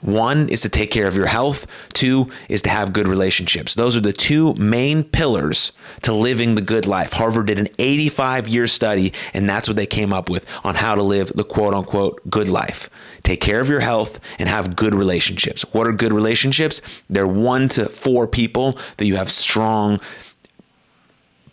one 0.00 0.48
is 0.48 0.62
to 0.62 0.68
take 0.68 0.90
care 0.90 1.06
of 1.06 1.16
your 1.16 1.26
health. 1.26 1.66
Two 1.92 2.30
is 2.48 2.62
to 2.62 2.68
have 2.68 2.92
good 2.92 3.08
relationships. 3.08 3.74
Those 3.74 3.96
are 3.96 4.00
the 4.00 4.12
two 4.12 4.54
main 4.54 5.04
pillars 5.04 5.72
to 6.02 6.12
living 6.12 6.54
the 6.54 6.62
good 6.62 6.86
life. 6.86 7.12
Harvard 7.12 7.46
did 7.46 7.58
an 7.58 7.68
85 7.78 8.48
year 8.48 8.66
study, 8.66 9.12
and 9.34 9.48
that's 9.48 9.68
what 9.68 9.76
they 9.76 9.86
came 9.86 10.12
up 10.12 10.30
with 10.30 10.46
on 10.64 10.74
how 10.74 10.94
to 10.94 11.02
live 11.02 11.32
the 11.34 11.44
quote 11.44 11.74
unquote 11.74 12.20
good 12.30 12.48
life. 12.48 12.90
Take 13.22 13.40
care 13.40 13.60
of 13.60 13.68
your 13.68 13.80
health 13.80 14.20
and 14.38 14.48
have 14.48 14.76
good 14.76 14.94
relationships. 14.94 15.62
What 15.72 15.86
are 15.86 15.92
good 15.92 16.12
relationships? 16.12 16.80
They're 17.10 17.26
one 17.26 17.68
to 17.70 17.86
four 17.86 18.26
people 18.26 18.78
that 18.96 19.06
you 19.06 19.16
have 19.16 19.30
strong, 19.30 20.00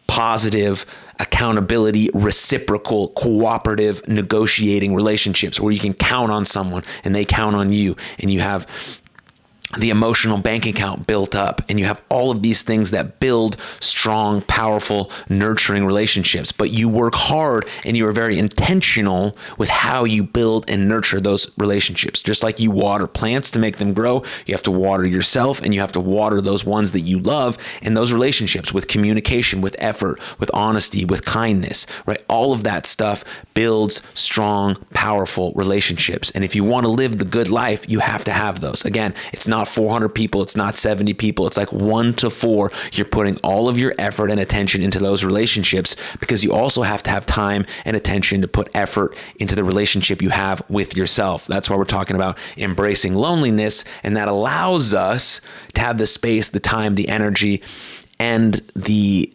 positive, 0.07 0.85
accountability, 1.19 2.09
reciprocal, 2.13 3.09
cooperative, 3.09 4.07
negotiating 4.07 4.93
relationships 4.93 5.59
where 5.59 5.71
you 5.71 5.79
can 5.79 5.93
count 5.93 6.31
on 6.31 6.45
someone 6.45 6.83
and 7.03 7.15
they 7.15 7.25
count 7.25 7.55
on 7.55 7.71
you 7.71 7.95
and 8.19 8.31
you 8.31 8.39
have 8.39 8.67
the 9.77 9.89
emotional 9.89 10.37
bank 10.37 10.65
account 10.65 11.07
built 11.07 11.35
up 11.35 11.61
and 11.67 11.79
you 11.79 11.85
have 11.85 12.01
all 12.09 12.31
of 12.31 12.41
these 12.41 12.63
things 12.63 12.91
that 12.91 13.19
build 13.19 13.57
strong 13.79 14.41
powerful 14.43 15.11
nurturing 15.27 15.85
relationships. 15.85 16.51
But 16.51 16.71
you 16.71 16.87
work 16.87 17.15
hard 17.15 17.67
and 17.83 17.97
you 17.97 18.07
are 18.07 18.11
very 18.11 18.37
intentional 18.37 19.35
with 19.57 19.69
how 19.69 20.03
you 20.03 20.23
build 20.23 20.69
and 20.69 20.87
nurture 20.87 21.19
those 21.19 21.51
relationships. 21.57 22.21
Just 22.21 22.43
like 22.43 22.59
you 22.59 22.71
water 22.71 23.07
plants 23.07 23.51
to 23.51 23.59
make 23.59 23.77
them 23.77 23.93
grow 23.93 24.23
you 24.45 24.53
have 24.53 24.63
to 24.63 24.71
water 24.71 25.05
yourself 25.05 25.61
and 25.61 25.73
you 25.73 25.81
have 25.81 25.91
to 25.93 25.99
water 25.99 26.41
those 26.41 26.63
ones 26.63 26.91
that 26.91 27.01
you 27.01 27.19
love. 27.19 27.57
And 27.81 27.97
those 27.97 28.13
relationships 28.13 28.71
with 28.71 28.87
communication 28.87 29.61
with 29.61 29.75
effort 29.79 30.19
with 30.39 30.51
honesty 30.53 31.05
with 31.05 31.25
kindness 31.25 31.87
right? 32.05 32.23
All 32.29 32.53
of 32.53 32.63
that 32.63 32.85
stuff 32.85 33.23
builds 33.53 34.01
strong 34.13 34.75
powerful 34.93 35.53
relationships. 35.55 36.29
And 36.31 36.43
if 36.43 36.55
you 36.55 36.63
want 36.63 36.85
to 36.85 36.91
live 36.91 37.17
the 37.17 37.25
good 37.25 37.49
life 37.49 37.89
you 37.89 37.99
have 37.99 38.23
to 38.25 38.31
have 38.31 38.61
those. 38.61 38.85
Again 38.85 39.13
it's 39.33 39.47
not 39.47 39.54
not 39.55 39.67
400 39.69 40.09
people, 40.09 40.41
it's 40.41 40.57
not 40.57 40.75
70 40.75 41.13
people, 41.13 41.47
it's 41.47 41.55
like 41.55 41.71
one 41.71 42.13
to 42.15 42.29
four. 42.29 42.71
You're 42.91 43.05
putting 43.05 43.37
all 43.37 43.69
of 43.69 43.79
your 43.79 43.93
effort 43.97 44.29
and 44.29 44.39
attention 44.39 44.81
into 44.81 44.99
those 44.99 45.23
relationships 45.23 45.95
because 46.19 46.43
you 46.43 46.51
also 46.51 46.81
have 46.81 47.01
to 47.03 47.09
have 47.09 47.25
time 47.25 47.65
and 47.85 47.95
attention 47.95 48.41
to 48.41 48.47
put 48.49 48.69
effort 48.73 49.17
into 49.39 49.55
the 49.55 49.63
relationship 49.63 50.21
you 50.21 50.29
have 50.29 50.61
with 50.69 50.95
yourself. 50.97 51.47
That's 51.47 51.69
why 51.69 51.77
we're 51.77 51.85
talking 51.85 52.17
about 52.17 52.37
embracing 52.57 53.13
loneliness, 53.13 53.85
and 54.03 54.17
that 54.17 54.27
allows 54.27 54.93
us 54.93 55.39
to 55.75 55.81
have 55.81 55.97
the 55.97 56.07
space, 56.07 56.49
the 56.49 56.59
time, 56.59 56.95
the 56.95 57.07
energy, 57.07 57.63
and 58.19 58.55
the 58.75 59.31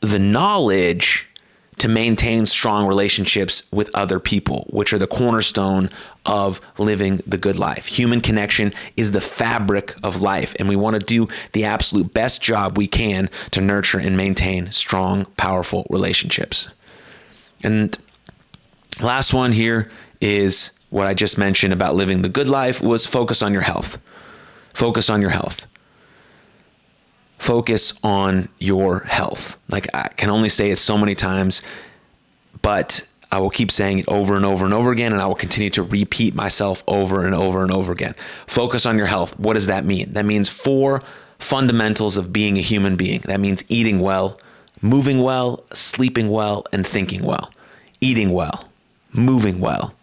the 0.00 0.18
knowledge 0.20 1.28
to 1.78 1.88
maintain 1.88 2.46
strong 2.46 2.86
relationships 2.86 3.70
with 3.70 3.90
other 3.94 4.18
people, 4.18 4.66
which 4.70 4.92
are 4.92 4.98
the 4.98 5.06
cornerstone 5.06 5.90
of 6.24 6.60
living 6.78 7.20
the 7.26 7.38
good 7.38 7.58
life. 7.58 7.86
Human 7.86 8.20
connection 8.20 8.72
is 8.96 9.10
the 9.10 9.20
fabric 9.20 9.94
of 10.02 10.20
life, 10.20 10.54
and 10.58 10.68
we 10.68 10.76
want 10.76 10.94
to 10.94 11.00
do 11.00 11.28
the 11.52 11.64
absolute 11.64 12.14
best 12.14 12.42
job 12.42 12.76
we 12.76 12.86
can 12.86 13.28
to 13.50 13.60
nurture 13.60 13.98
and 13.98 14.16
maintain 14.16 14.70
strong, 14.70 15.26
powerful 15.36 15.86
relationships. 15.90 16.68
And 17.62 17.96
last 19.00 19.34
one 19.34 19.52
here 19.52 19.90
is 20.20 20.72
what 20.90 21.06
I 21.06 21.14
just 21.14 21.36
mentioned 21.36 21.72
about 21.72 21.94
living 21.94 22.22
the 22.22 22.28
good 22.28 22.48
life 22.48 22.80
was 22.80 23.04
focus 23.04 23.42
on 23.42 23.52
your 23.52 23.62
health. 23.62 24.00
Focus 24.72 25.10
on 25.10 25.20
your 25.20 25.30
health 25.30 25.66
focus 27.46 27.96
on 28.02 28.48
your 28.58 29.00
health. 29.00 29.56
Like 29.68 29.86
I 29.94 30.08
can 30.08 30.30
only 30.30 30.48
say 30.48 30.72
it 30.72 30.78
so 30.78 30.98
many 30.98 31.14
times, 31.14 31.62
but 32.60 33.08
I 33.30 33.38
will 33.38 33.50
keep 33.50 33.70
saying 33.70 34.00
it 34.00 34.08
over 34.08 34.34
and 34.34 34.44
over 34.44 34.64
and 34.64 34.74
over 34.74 34.90
again, 34.90 35.12
and 35.12 35.22
I 35.22 35.26
will 35.26 35.36
continue 35.36 35.70
to 35.70 35.84
repeat 35.84 36.34
myself 36.34 36.82
over 36.88 37.24
and 37.24 37.36
over 37.36 37.62
and 37.62 37.70
over 37.70 37.92
again. 37.92 38.14
Focus 38.48 38.84
on 38.84 38.98
your 38.98 39.06
health. 39.06 39.38
What 39.38 39.54
does 39.54 39.66
that 39.66 39.84
mean? 39.84 40.10
That 40.10 40.26
means 40.26 40.48
four 40.48 41.02
fundamentals 41.38 42.16
of 42.16 42.32
being 42.32 42.58
a 42.58 42.60
human 42.60 42.96
being. 42.96 43.20
That 43.20 43.38
means 43.38 43.64
eating 43.68 44.00
well, 44.00 44.40
moving 44.82 45.22
well, 45.22 45.64
sleeping 45.72 46.28
well, 46.28 46.64
and 46.72 46.84
thinking 46.84 47.22
well. 47.22 47.52
Eating 48.00 48.30
well, 48.32 48.68
moving 49.12 49.60
well, 49.60 49.94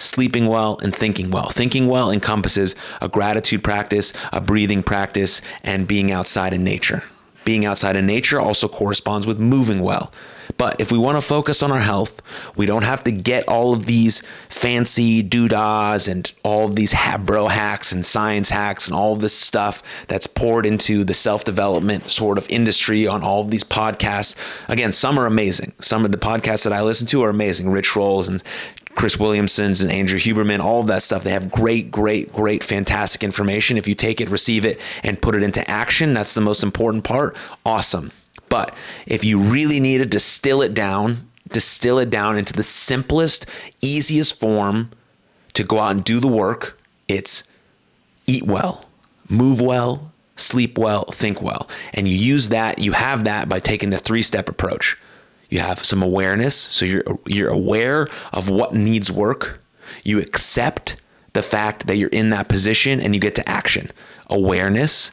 sleeping 0.00 0.46
well, 0.46 0.78
and 0.82 0.94
thinking 0.94 1.30
well. 1.30 1.50
Thinking 1.50 1.86
well 1.86 2.10
encompasses 2.10 2.74
a 3.00 3.08
gratitude 3.08 3.62
practice, 3.62 4.12
a 4.32 4.40
breathing 4.40 4.82
practice, 4.82 5.40
and 5.62 5.86
being 5.86 6.10
outside 6.10 6.52
in 6.52 6.64
nature. 6.64 7.02
Being 7.44 7.64
outside 7.64 7.96
in 7.96 8.06
nature 8.06 8.40
also 8.40 8.68
corresponds 8.68 9.26
with 9.26 9.38
moving 9.38 9.80
well. 9.80 10.12
But 10.56 10.80
if 10.80 10.92
we 10.92 10.98
want 10.98 11.16
to 11.16 11.22
focus 11.22 11.62
on 11.62 11.72
our 11.72 11.80
health, 11.80 12.20
we 12.56 12.66
don't 12.66 12.84
have 12.84 13.04
to 13.04 13.12
get 13.12 13.48
all 13.48 13.72
of 13.72 13.86
these 13.86 14.22
fancy 14.48 15.22
doodahs 15.22 16.06
and 16.06 16.30
all 16.42 16.66
of 16.66 16.76
these 16.76 16.94
bro 17.20 17.48
hacks 17.48 17.92
and 17.92 18.04
science 18.04 18.50
hacks 18.50 18.86
and 18.86 18.94
all 18.94 19.16
this 19.16 19.32
stuff 19.32 19.82
that's 20.06 20.26
poured 20.26 20.66
into 20.66 21.04
the 21.04 21.14
self 21.14 21.44
development 21.44 22.10
sort 22.10 22.38
of 22.38 22.48
industry 22.50 23.06
on 23.06 23.22
all 23.22 23.40
of 23.42 23.50
these 23.50 23.64
podcasts. 23.64 24.36
Again, 24.68 24.92
some 24.92 25.18
are 25.18 25.26
amazing. 25.26 25.72
Some 25.80 26.04
of 26.04 26.12
the 26.12 26.18
podcasts 26.18 26.64
that 26.64 26.72
I 26.72 26.82
listen 26.82 27.06
to 27.08 27.22
are 27.22 27.30
amazing. 27.30 27.70
Rich 27.70 27.96
Roll's 27.96 28.28
and 28.28 28.42
Chris 28.94 29.18
Williamson's 29.18 29.80
and 29.80 29.90
Andrew 29.90 30.18
Huberman, 30.18 30.60
all 30.60 30.80
of 30.80 30.88
that 30.88 31.02
stuff. 31.02 31.24
They 31.24 31.30
have 31.30 31.50
great, 31.50 31.90
great, 31.90 32.32
great, 32.32 32.64
fantastic 32.64 33.22
information. 33.22 33.78
If 33.78 33.88
you 33.88 33.94
take 33.94 34.20
it, 34.20 34.28
receive 34.28 34.64
it, 34.64 34.80
and 35.02 35.20
put 35.20 35.34
it 35.34 35.42
into 35.42 35.68
action, 35.70 36.12
that's 36.12 36.34
the 36.34 36.40
most 36.40 36.62
important 36.62 37.04
part. 37.04 37.36
Awesome. 37.64 38.12
But 38.48 38.74
if 39.06 39.24
you 39.24 39.38
really 39.38 39.80
need 39.80 39.98
to 39.98 40.06
distill 40.06 40.60
it 40.60 40.74
down, 40.74 41.28
distill 41.48 41.98
it 41.98 42.10
down 42.10 42.36
into 42.36 42.52
the 42.52 42.62
simplest, 42.62 43.46
easiest 43.80 44.38
form 44.38 44.90
to 45.54 45.64
go 45.64 45.78
out 45.78 45.92
and 45.92 46.04
do 46.04 46.20
the 46.20 46.28
work, 46.28 46.78
it's 47.08 47.50
eat 48.26 48.42
well, 48.42 48.86
move 49.28 49.60
well, 49.60 50.12
sleep 50.36 50.78
well, 50.78 51.04
think 51.04 51.40
well. 51.40 51.68
And 51.94 52.08
you 52.08 52.16
use 52.16 52.48
that, 52.48 52.78
you 52.80 52.92
have 52.92 53.24
that 53.24 53.48
by 53.48 53.60
taking 53.60 53.90
the 53.90 53.98
three 53.98 54.22
step 54.22 54.48
approach. 54.48 54.98
You 55.50 55.58
have 55.58 55.84
some 55.84 56.02
awareness, 56.02 56.54
so 56.54 56.86
you're 56.86 57.04
you're 57.26 57.50
aware 57.50 58.08
of 58.32 58.48
what 58.48 58.72
needs 58.72 59.10
work. 59.10 59.60
You 60.04 60.20
accept 60.20 60.96
the 61.32 61.42
fact 61.42 61.88
that 61.88 61.96
you're 61.96 62.08
in 62.10 62.30
that 62.30 62.48
position 62.48 63.00
and 63.00 63.14
you 63.14 63.20
get 63.20 63.34
to 63.34 63.48
action. 63.48 63.90
Awareness, 64.28 65.10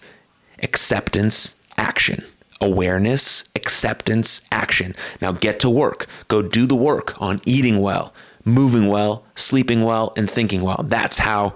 acceptance, 0.62 1.56
action. 1.76 2.24
Awareness, 2.62 3.46
acceptance, 3.56 4.42
action. 4.52 4.96
Now 5.22 5.32
get 5.32 5.60
to 5.62 5.70
work. 5.70 6.06
Go 6.28 6.42
do 6.42 6.66
the 6.66 6.76
work 6.76 7.20
on 7.22 7.42
eating 7.46 7.82
well, 7.82 8.14
moving 8.46 8.88
well, 8.88 9.26
sleeping 9.36 9.84
well, 9.84 10.14
and 10.16 10.30
thinking 10.30 10.62
well. 10.62 10.84
That's 10.88 11.20
how 11.20 11.54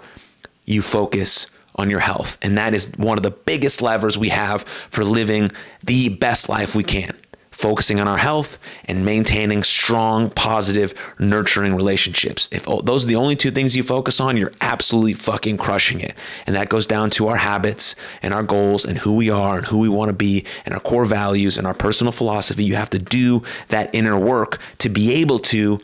you 0.65 0.81
focus 0.81 1.49
on 1.75 1.89
your 1.89 1.99
health. 1.99 2.37
And 2.41 2.57
that 2.57 2.73
is 2.73 2.93
one 2.97 3.17
of 3.17 3.23
the 3.23 3.31
biggest 3.31 3.81
levers 3.81 4.17
we 4.17 4.29
have 4.29 4.63
for 4.63 5.03
living 5.03 5.49
the 5.83 6.09
best 6.09 6.49
life 6.49 6.75
we 6.75 6.83
can 6.83 7.15
focusing 7.51 7.99
on 7.99 8.07
our 8.07 8.17
health 8.17 8.57
and 8.85 9.05
maintaining 9.05 9.61
strong, 9.61 10.29
positive, 10.31 10.93
nurturing 11.19 11.75
relationships. 11.75 12.47
If 12.51 12.65
those 12.65 13.03
are 13.03 13.07
the 13.07 13.15
only 13.15 13.35
two 13.35 13.51
things 13.51 13.75
you 13.75 13.83
focus 13.83 14.19
on, 14.19 14.37
you're 14.37 14.53
absolutely 14.61 15.13
fucking 15.13 15.57
crushing 15.57 15.99
it. 15.99 16.15
And 16.47 16.55
that 16.55 16.69
goes 16.69 16.87
down 16.87 17.09
to 17.11 17.27
our 17.27 17.35
habits 17.35 17.95
and 18.21 18.33
our 18.33 18.43
goals 18.43 18.85
and 18.85 18.97
who 18.97 19.15
we 19.15 19.29
are 19.29 19.57
and 19.57 19.67
who 19.67 19.79
we 19.79 19.89
want 19.89 20.09
to 20.09 20.15
be 20.15 20.45
and 20.65 20.73
our 20.73 20.79
core 20.79 21.05
values 21.05 21.57
and 21.57 21.67
our 21.67 21.73
personal 21.73 22.13
philosophy. 22.13 22.63
You 22.63 22.75
have 22.75 22.89
to 22.91 22.99
do 22.99 23.43
that 23.67 23.89
inner 23.93 24.17
work 24.17 24.59
to 24.79 24.89
be 24.89 25.13
able 25.15 25.39
to 25.39 25.79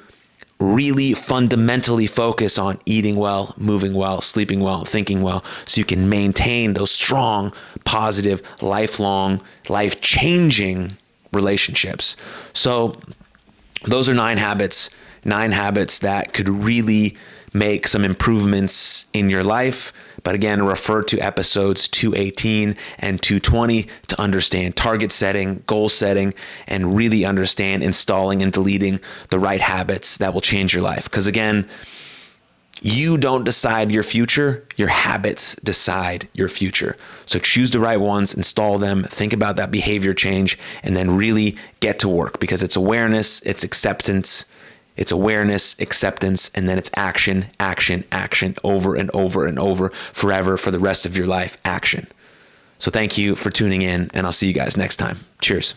really 0.59 1.13
fundamentally 1.13 2.07
focus 2.07 2.57
on 2.57 2.79
eating 2.85 3.15
well, 3.15 3.53
moving 3.57 3.93
well, 3.93 4.21
sleeping 4.21 4.59
well, 4.59 4.85
thinking 4.85 5.21
well, 5.21 5.43
so 5.65 5.79
you 5.79 5.85
can 5.85 6.09
maintain 6.09 6.73
those 6.73 6.91
strong, 6.91 7.53
positive, 7.83 8.41
lifelong, 8.61 9.41
life 9.69 10.01
changing 10.01 10.97
relationships. 11.31 12.15
So, 12.53 12.99
those 13.83 14.09
are 14.09 14.13
nine 14.13 14.37
habits. 14.37 14.89
nine 15.25 15.51
habits 15.51 15.99
that 15.99 16.31
could 16.33 16.47
really 16.47 17.17
make 17.53 17.87
some 17.87 18.05
improvements 18.05 19.07
in 19.13 19.29
your 19.29 19.43
life. 19.43 19.91
But 20.23 20.35
again, 20.35 20.63
refer 20.63 21.01
to 21.03 21.19
episodes 21.19 21.87
218 21.87 22.75
and 22.99 23.21
220 23.21 23.87
to 24.07 24.21
understand 24.21 24.75
target 24.75 25.11
setting, 25.11 25.63
goal 25.67 25.89
setting, 25.89 26.33
and 26.67 26.95
really 26.95 27.25
understand 27.25 27.83
installing 27.83 28.41
and 28.41 28.51
deleting 28.51 28.99
the 29.29 29.39
right 29.39 29.61
habits 29.61 30.17
that 30.17 30.33
will 30.33 30.41
change 30.41 30.73
your 30.73 30.83
life. 30.83 31.05
Because 31.05 31.27
again, 31.27 31.67
you 32.81 33.17
don't 33.17 33.43
decide 33.43 33.91
your 33.91 34.03
future, 34.03 34.65
your 34.75 34.87
habits 34.87 35.55
decide 35.55 36.27
your 36.33 36.49
future. 36.49 36.95
So 37.25 37.39
choose 37.39 37.71
the 37.71 37.79
right 37.79 37.99
ones, 37.99 38.33
install 38.33 38.77
them, 38.77 39.03
think 39.03 39.33
about 39.33 39.55
that 39.55 39.71
behavior 39.71 40.13
change, 40.13 40.57
and 40.83 40.95
then 40.95 41.17
really 41.17 41.57
get 41.79 41.99
to 41.99 42.09
work 42.09 42.39
because 42.39 42.63
it's 42.63 42.75
awareness, 42.75 43.41
it's 43.41 43.63
acceptance, 43.63 44.45
it's 44.95 45.11
awareness, 45.11 45.79
acceptance, 45.79 46.49
and 46.55 46.67
then 46.67 46.77
it's 46.77 46.91
action, 46.95 47.47
action, 47.59 48.03
action 48.11 48.55
over 48.63 48.95
and 48.95 49.11
over 49.13 49.45
and 49.45 49.59
over 49.59 49.89
forever 49.89 50.57
for 50.57 50.71
the 50.71 50.79
rest 50.79 51.05
of 51.05 51.15
your 51.15 51.27
life. 51.27 51.57
Action. 51.63 52.07
So 52.79 52.91
thank 52.91 53.17
you 53.17 53.35
for 53.35 53.49
tuning 53.49 53.81
in, 53.81 54.11
and 54.13 54.25
I'll 54.25 54.33
see 54.33 54.47
you 54.47 54.53
guys 54.53 54.77
next 54.77 54.97
time. 54.97 55.17
Cheers. 55.41 55.73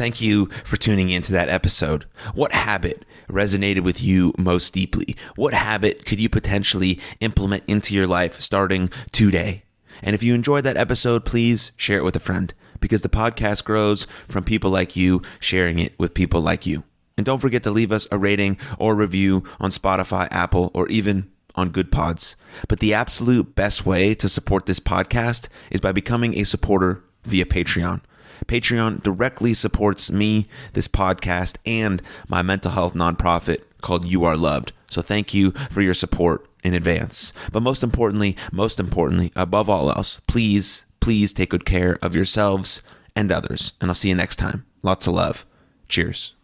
Thank 0.00 0.22
you 0.22 0.46
for 0.64 0.78
tuning 0.78 1.10
into 1.10 1.30
that 1.32 1.50
episode. 1.50 2.06
What 2.32 2.52
habit 2.52 3.04
resonated 3.28 3.84
with 3.84 4.02
you 4.02 4.32
most 4.38 4.72
deeply? 4.72 5.14
What 5.36 5.52
habit 5.52 6.06
could 6.06 6.18
you 6.18 6.30
potentially 6.30 6.98
implement 7.20 7.64
into 7.66 7.94
your 7.94 8.06
life 8.06 8.40
starting 8.40 8.88
today? 9.12 9.64
And 10.00 10.14
if 10.14 10.22
you 10.22 10.34
enjoyed 10.34 10.64
that 10.64 10.78
episode, 10.78 11.26
please 11.26 11.72
share 11.76 11.98
it 11.98 12.04
with 12.04 12.16
a 12.16 12.18
friend 12.18 12.54
because 12.80 13.02
the 13.02 13.10
podcast 13.10 13.62
grows 13.64 14.06
from 14.26 14.42
people 14.42 14.70
like 14.70 14.96
you 14.96 15.20
sharing 15.38 15.78
it 15.78 15.94
with 15.98 16.14
people 16.14 16.40
like 16.40 16.64
you. 16.64 16.84
And 17.18 17.26
don't 17.26 17.38
forget 17.38 17.62
to 17.64 17.70
leave 17.70 17.92
us 17.92 18.08
a 18.10 18.16
rating 18.16 18.56
or 18.78 18.94
review 18.94 19.44
on 19.60 19.68
Spotify, 19.68 20.28
Apple, 20.30 20.70
or 20.72 20.88
even 20.88 21.30
on 21.56 21.72
Goodpods. 21.72 22.36
But 22.68 22.80
the 22.80 22.94
absolute 22.94 23.54
best 23.54 23.84
way 23.84 24.14
to 24.14 24.30
support 24.30 24.64
this 24.64 24.80
podcast 24.80 25.48
is 25.70 25.82
by 25.82 25.92
becoming 25.92 26.38
a 26.38 26.44
supporter 26.44 27.04
via 27.24 27.44
Patreon. 27.44 28.00
Patreon 28.46 29.02
directly 29.02 29.54
supports 29.54 30.10
me, 30.10 30.48
this 30.72 30.88
podcast, 30.88 31.56
and 31.64 32.02
my 32.28 32.42
mental 32.42 32.72
health 32.72 32.94
nonprofit 32.94 33.62
called 33.80 34.04
You 34.06 34.24
Are 34.24 34.36
Loved. 34.36 34.72
So 34.88 35.02
thank 35.02 35.32
you 35.34 35.52
for 35.70 35.82
your 35.82 35.94
support 35.94 36.46
in 36.64 36.74
advance. 36.74 37.32
But 37.52 37.62
most 37.62 37.82
importantly, 37.82 38.36
most 38.52 38.80
importantly, 38.80 39.32
above 39.36 39.70
all 39.70 39.90
else, 39.90 40.20
please, 40.26 40.84
please 41.00 41.32
take 41.32 41.50
good 41.50 41.64
care 41.64 41.98
of 42.02 42.14
yourselves 42.14 42.82
and 43.16 43.32
others. 43.32 43.74
And 43.80 43.90
I'll 43.90 43.94
see 43.94 44.08
you 44.08 44.14
next 44.14 44.36
time. 44.36 44.66
Lots 44.82 45.06
of 45.06 45.14
love. 45.14 45.46
Cheers. 45.88 46.34